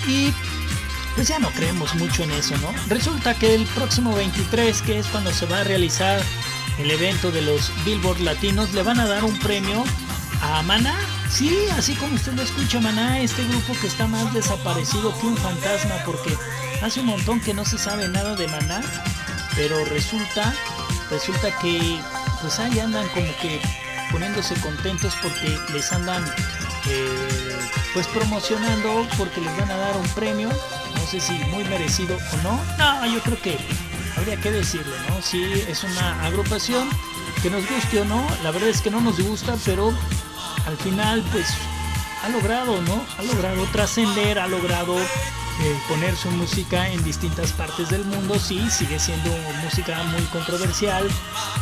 Y 0.07 0.31
pues 1.15 1.29
ya 1.29 1.39
no 1.39 1.49
creemos 1.51 1.95
mucho 1.95 2.23
en 2.23 2.31
eso, 2.31 2.55
¿no? 2.57 2.73
Resulta 2.87 3.33
que 3.33 3.55
el 3.55 3.65
próximo 3.67 4.13
23, 4.13 4.81
que 4.81 4.99
es 4.99 5.07
cuando 5.07 5.31
se 5.31 5.45
va 5.45 5.61
a 5.61 5.63
realizar 5.63 6.21
el 6.77 6.91
evento 6.91 7.31
de 7.31 7.41
los 7.41 7.71
Billboard 7.85 8.19
Latinos, 8.19 8.73
le 8.73 8.83
van 8.83 8.99
a 8.99 9.07
dar 9.07 9.23
un 9.23 9.37
premio 9.39 9.83
a 10.41 10.61
Maná. 10.63 10.95
Sí, 11.29 11.57
así 11.77 11.95
como 11.95 12.15
usted 12.15 12.33
lo 12.33 12.43
escucha, 12.43 12.79
Maná, 12.79 13.19
este 13.19 13.43
grupo 13.45 13.73
que 13.79 13.87
está 13.87 14.07
más 14.07 14.33
desaparecido 14.33 15.17
que 15.19 15.27
un 15.27 15.37
fantasma 15.37 15.95
porque 16.05 16.35
hace 16.81 16.99
un 16.99 17.07
montón 17.07 17.39
que 17.39 17.53
no 17.53 17.65
se 17.65 17.77
sabe 17.77 18.07
nada 18.09 18.35
de 18.35 18.47
Maná, 18.47 18.81
pero 19.55 19.83
resulta, 19.85 20.53
resulta 21.09 21.57
que 21.59 21.97
pues 22.41 22.59
ahí 22.59 22.79
andan 22.79 23.07
como 23.09 23.27
que 23.41 23.59
poniéndose 24.15 24.55
contentos 24.61 25.13
porque 25.21 25.59
les 25.73 25.91
andan 25.91 26.23
eh, 26.87 27.59
pues 27.93 28.07
promocionando 28.07 29.05
porque 29.17 29.41
les 29.41 29.57
van 29.57 29.69
a 29.69 29.75
dar 29.75 29.97
un 29.97 30.07
premio. 30.09 30.47
No 30.47 31.05
sé 31.05 31.19
si 31.19 31.33
muy 31.51 31.65
merecido 31.65 32.15
o 32.15 32.37
no. 32.41 32.57
No 32.77 33.05
yo 33.07 33.21
creo 33.21 33.41
que 33.41 33.57
habría 34.15 34.37
que 34.37 34.51
decirlo 34.51 34.95
no 35.09 35.21
si 35.21 35.43
es 35.43 35.83
una 35.83 36.25
agrupación 36.25 36.87
que 37.43 37.49
nos 37.49 37.69
guste 37.69 37.99
o 37.99 38.05
no 38.05 38.25
la 38.41 38.51
verdad 38.51 38.69
es 38.69 38.81
que 38.81 38.89
no 38.89 39.01
nos 39.01 39.19
gusta 39.19 39.57
pero 39.65 39.93
al 40.65 40.77
final 40.77 41.21
pues 41.33 41.47
ha 42.23 42.29
logrado 42.29 42.81
no 42.83 43.05
ha 43.17 43.23
logrado 43.23 43.65
trascender 43.73 44.39
ha 44.39 44.47
logrado 44.47 44.95
eh, 45.61 45.79
poner 45.87 46.15
su 46.17 46.29
música 46.31 46.89
en 46.89 47.01
distintas 47.03 47.53
partes 47.53 47.89
del 47.89 48.03
mundo. 48.03 48.37
Sí 48.37 48.69
sigue 48.69 48.99
siendo 48.99 49.29
música 49.63 50.03
muy 50.03 50.21
controversial 50.23 51.07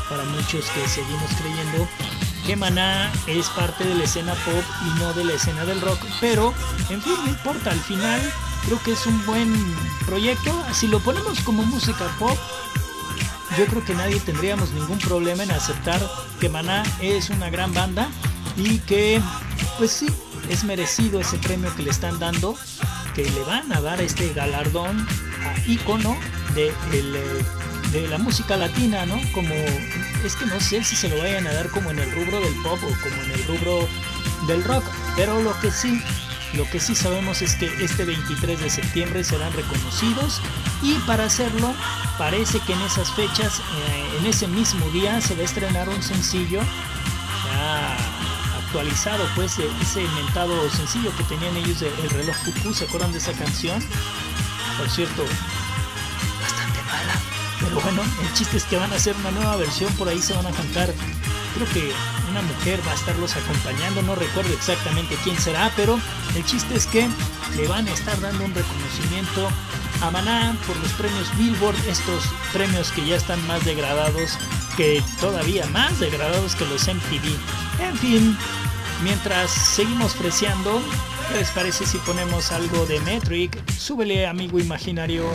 para 0.09 0.23
muchos 0.23 0.67
que 0.71 0.87
seguimos 0.87 1.29
creyendo 1.39 1.87
que 2.45 2.55
Maná 2.55 3.11
es 3.27 3.47
parte 3.49 3.83
de 3.83 3.95
la 3.95 4.03
escena 4.03 4.33
pop 4.33 4.63
y 4.85 4.99
no 4.99 5.13
de 5.13 5.25
la 5.25 5.33
escena 5.33 5.65
del 5.65 5.81
rock, 5.81 5.99
pero 6.19 6.53
en 6.89 7.01
fin, 7.01 7.13
no 7.23 7.29
importa, 7.29 7.71
al 7.71 7.79
final 7.79 8.21
creo 8.65 8.81
que 8.83 8.93
es 8.93 9.05
un 9.05 9.25
buen 9.25 9.53
proyecto, 10.05 10.51
si 10.73 10.87
lo 10.87 10.99
ponemos 10.99 11.39
como 11.41 11.63
música 11.63 12.05
pop, 12.19 12.37
yo 13.57 13.65
creo 13.65 13.85
que 13.85 13.93
nadie 13.93 14.19
tendríamos 14.19 14.71
ningún 14.71 14.97
problema 14.99 15.43
en 15.43 15.51
aceptar 15.51 16.01
que 16.39 16.49
Maná 16.49 16.83
es 17.01 17.29
una 17.29 17.49
gran 17.49 17.73
banda 17.73 18.09
y 18.57 18.79
que 18.79 19.21
pues 19.77 19.91
sí, 19.91 20.07
es 20.49 20.63
merecido 20.63 21.19
ese 21.19 21.37
premio 21.37 21.73
que 21.75 21.83
le 21.83 21.91
están 21.91 22.19
dando, 22.19 22.57
que 23.15 23.23
le 23.23 23.43
van 23.43 23.71
a 23.71 23.81
dar 23.81 24.01
este 24.01 24.33
galardón 24.33 25.07
a 25.45 25.69
ícono 25.69 26.17
de 26.53 28.07
la 28.09 28.17
música 28.17 28.57
latina, 28.57 29.05
¿no? 29.05 29.19
Como 29.33 29.53
es 30.23 30.35
que 30.35 30.45
no 30.45 30.59
sé 30.59 30.83
si 30.83 30.95
se 30.95 31.09
lo 31.09 31.17
vayan 31.17 31.45
a 31.47 31.53
dar 31.53 31.69
como 31.69 31.91
en 31.91 31.99
el 31.99 32.09
rubro 32.11 32.39
del 32.39 32.53
pop 32.61 32.79
o 32.83 33.01
como 33.01 33.23
en 33.23 33.31
el 33.31 33.43
rubro 33.45 33.87
del 34.47 34.63
rock, 34.63 34.83
pero 35.15 35.41
lo 35.41 35.57
que 35.59 35.69
sí, 35.69 36.01
lo 36.53 36.69
que 36.69 36.79
sí 36.79 36.95
sabemos 36.95 37.41
es 37.41 37.55
que 37.55 37.65
este 37.83 38.05
23 38.05 38.59
de 38.59 38.69
septiembre 38.69 39.23
serán 39.23 39.51
reconocidos 39.53 40.41
y 40.81 40.93
para 41.05 41.25
hacerlo 41.25 41.73
parece 42.17 42.59
que 42.61 42.73
en 42.73 42.81
esas 42.81 43.11
fechas, 43.11 43.59
eh, 43.59 44.17
en 44.19 44.25
ese 44.25 44.47
mismo 44.47 44.89
día 44.91 45.19
se 45.19 45.35
va 45.35 45.41
a 45.41 45.45
estrenar 45.45 45.89
un 45.89 46.01
sencillo 46.01 46.61
ya 47.45 47.97
actualizado 48.65 49.25
pues 49.35 49.59
ese 49.81 50.03
inventado 50.03 50.69
sencillo 50.69 51.15
que 51.17 51.23
tenían 51.25 51.55
ellos 51.57 51.81
El 51.81 52.09
reloj 52.09 52.35
cucú, 52.45 52.73
¿se 52.73 52.85
acuerdan 52.85 53.11
de 53.11 53.17
esa 53.17 53.33
canción? 53.33 53.83
Por 54.77 54.89
cierto, 54.89 55.25
pero 57.73 57.85
bueno, 57.85 58.03
el 58.21 58.33
chiste 58.33 58.57
es 58.57 58.65
que 58.65 58.77
van 58.77 58.93
a 58.93 58.97
hacer 58.97 59.15
una 59.15 59.31
nueva 59.31 59.55
versión, 59.55 59.91
por 59.93 60.07
ahí 60.07 60.21
se 60.21 60.33
van 60.33 60.45
a 60.45 60.51
cantar, 60.51 60.93
creo 61.55 61.67
que 61.73 61.91
una 62.29 62.41
mujer 62.43 62.79
va 62.87 62.91
a 62.91 62.95
estarlos 62.95 63.35
acompañando, 63.35 64.03
no 64.03 64.13
recuerdo 64.13 64.53
exactamente 64.53 65.17
quién 65.23 65.35
será, 65.39 65.71
pero 65.75 65.99
el 66.35 66.45
chiste 66.45 66.75
es 66.75 66.85
que 66.85 67.07
le 67.57 67.67
van 67.67 67.87
a 67.87 67.91
estar 67.91 68.19
dando 68.21 68.45
un 68.45 68.53
reconocimiento 68.53 69.49
a 70.01 70.11
Maná 70.11 70.55
por 70.67 70.77
los 70.77 70.91
premios 70.93 71.35
Billboard, 71.35 71.75
estos 71.87 72.25
premios 72.51 72.91
que 72.91 73.07
ya 73.07 73.15
están 73.15 73.45
más 73.47 73.65
degradados 73.65 74.37
que 74.77 75.01
todavía 75.19 75.65
más 75.67 75.99
degradados 75.99 76.55
que 76.55 76.65
los 76.65 76.87
MTV. 76.87 77.87
En 77.87 77.97
fin, 77.97 78.37
mientras 79.03 79.49
seguimos 79.49 80.13
preciando, 80.13 80.79
¿qué 81.27 81.39
les 81.39 81.49
parece 81.49 81.87
si 81.87 81.97
ponemos 81.99 82.51
algo 82.51 82.85
de 82.85 82.99
Metric? 82.99 83.67
Súbele, 83.71 84.27
amigo 84.27 84.59
imaginario. 84.59 85.25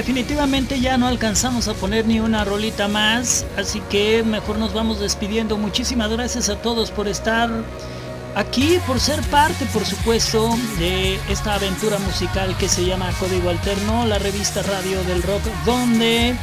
Definitivamente 0.00 0.80
ya 0.80 0.96
no 0.96 1.08
alcanzamos 1.08 1.68
a 1.68 1.74
poner 1.74 2.06
ni 2.06 2.20
una 2.20 2.42
rolita 2.42 2.88
más, 2.88 3.44
así 3.58 3.82
que 3.90 4.22
mejor 4.22 4.58
nos 4.58 4.72
vamos 4.72 4.98
despidiendo. 4.98 5.58
Muchísimas 5.58 6.10
gracias 6.10 6.48
a 6.48 6.56
todos 6.56 6.90
por 6.90 7.06
estar 7.06 7.50
aquí, 8.34 8.78
por 8.86 8.98
ser 8.98 9.20
parte, 9.24 9.66
por 9.66 9.84
supuesto, 9.84 10.56
de 10.78 11.20
esta 11.28 11.56
aventura 11.56 11.98
musical 11.98 12.56
que 12.56 12.66
se 12.66 12.86
llama 12.86 13.12
Código 13.20 13.50
Alterno, 13.50 14.06
la 14.06 14.18
revista 14.18 14.62
radio 14.62 15.04
del 15.04 15.22
rock, 15.22 15.42
donde 15.66 16.34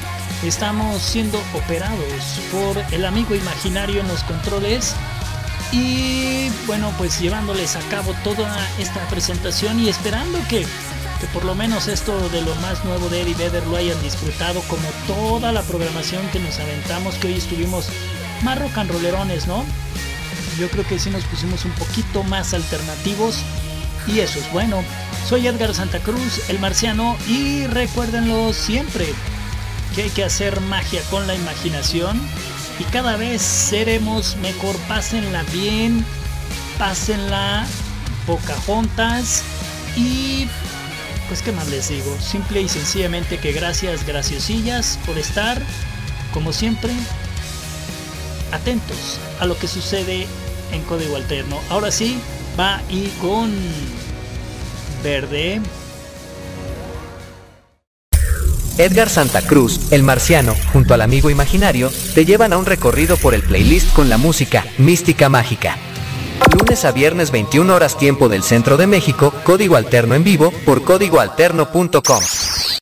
estamos 0.44 1.02
siendo 1.02 1.42
operados 1.56 2.40
por 2.52 2.78
el 2.94 3.06
amigo 3.06 3.34
imaginario 3.34 4.02
en 4.02 4.08
los 4.08 4.22
controles 4.26 4.94
y 5.72 6.50
bueno, 6.66 6.94
pues 6.98 7.20
llevándoles 7.20 7.76
a 7.76 7.82
cabo 7.90 8.14
toda 8.24 8.56
esta 8.80 9.06
presentación 9.10 9.80
y 9.80 9.90
esperando 9.90 10.40
que, 10.48 10.66
que 11.20 11.28
por 11.28 11.46
lo 11.46 11.56
menos 11.56 11.88
esto 11.88 12.30
de 12.30 12.42
lo 12.42 12.54
más 12.56 12.84
nuevo 12.86 13.10
de 13.10 13.22
Eddie 13.22 13.36
Vedder 13.36 13.66
lo 13.68 13.76
hayan 13.76 14.02
disfrutado 14.02 14.62
como 14.62 14.88
toda 15.08 15.52
la 15.52 15.62
programación 15.64 16.28
que 16.30 16.40
nos 16.40 16.60
aventamos, 16.60 17.16
que 17.16 17.28
hoy 17.28 17.34
estuvimos 17.34 17.88
más 18.44 18.60
rock 18.60 18.78
and 18.78 18.92
rollerones, 18.92 19.48
¿no? 19.48 19.66
Yo 20.60 20.70
creo 20.70 20.86
que 20.88 21.00
sí 21.00 21.10
nos 21.10 21.24
pusimos 21.26 21.66
un 21.66 21.72
poquito 21.72 22.24
más 22.24 22.54
alternativos 22.54 23.38
y 24.08 24.20
eso 24.20 24.40
es 24.40 24.52
bueno. 24.52 24.84
Soy 25.28 25.48
Edgar 25.48 25.74
Santa 25.74 26.00
Cruz, 26.00 26.50
el 26.50 26.60
marciano, 26.60 27.18
y 27.28 27.68
recuérdenlo 27.68 28.54
siempre 28.54 29.08
que 29.96 30.04
hay 30.04 30.10
que 30.10 30.24
hacer 30.24 30.62
magia 30.62 31.02
con 31.10 31.28
la 31.28 31.36
imaginación 31.36 32.22
y 32.80 32.84
cada 32.86 33.18
vez 33.18 33.42
seremos 33.42 34.36
mejor. 34.38 34.76
Pásenla 34.88 35.44
bien, 35.52 36.06
pásenla 36.78 37.66
juntas 38.66 39.44
y 39.96 40.48
pues 41.28 41.42
qué 41.42 41.52
más 41.52 41.68
les 41.70 41.90
digo, 41.90 42.18
simple 42.20 42.62
y 42.62 42.70
sencillamente 42.70 43.38
que 43.38 43.52
gracias, 43.52 44.06
graciosillas 44.06 44.98
por 45.06 45.18
estar, 45.18 45.62
como 46.34 46.54
siempre, 46.54 46.92
atentos 48.52 49.20
a 49.40 49.46
lo 49.46 49.58
que 49.58 49.68
sucede 49.68 50.28
en 50.72 50.82
código 50.84 51.16
alterno. 51.16 51.60
Ahora 51.70 51.92
sí, 51.92 52.20
va 52.60 52.82
y 52.90 53.08
con 53.22 53.52
verde. 55.04 55.62
Edgar 58.78 59.10
Santa 59.10 59.42
Cruz, 59.42 59.92
el 59.92 60.04
marciano, 60.04 60.56
junto 60.72 60.94
al 60.94 61.02
amigo 61.02 61.32
imaginario, 61.32 61.92
te 62.14 62.26
llevan 62.26 62.54
a 62.54 62.58
un 62.58 62.66
recorrido 62.66 63.18
por 63.18 63.34
el 63.34 63.42
playlist 63.42 63.92
con 63.94 64.08
la 64.08 64.18
música 64.18 64.66
Mística 64.78 65.30
Mágica. 65.30 65.78
Lunes 66.54 66.86
a 66.86 66.92
viernes 66.92 67.32
21 67.32 67.74
horas 67.74 67.98
tiempo 67.98 68.30
del 68.30 68.44
centro 68.44 68.78
de 68.78 68.88
México, 68.88 69.34
código 69.44 69.76
alterno 69.76 70.16
en 70.16 70.24
vivo 70.24 70.52
por 70.66 70.84
códigoalterno.com. 70.84 72.22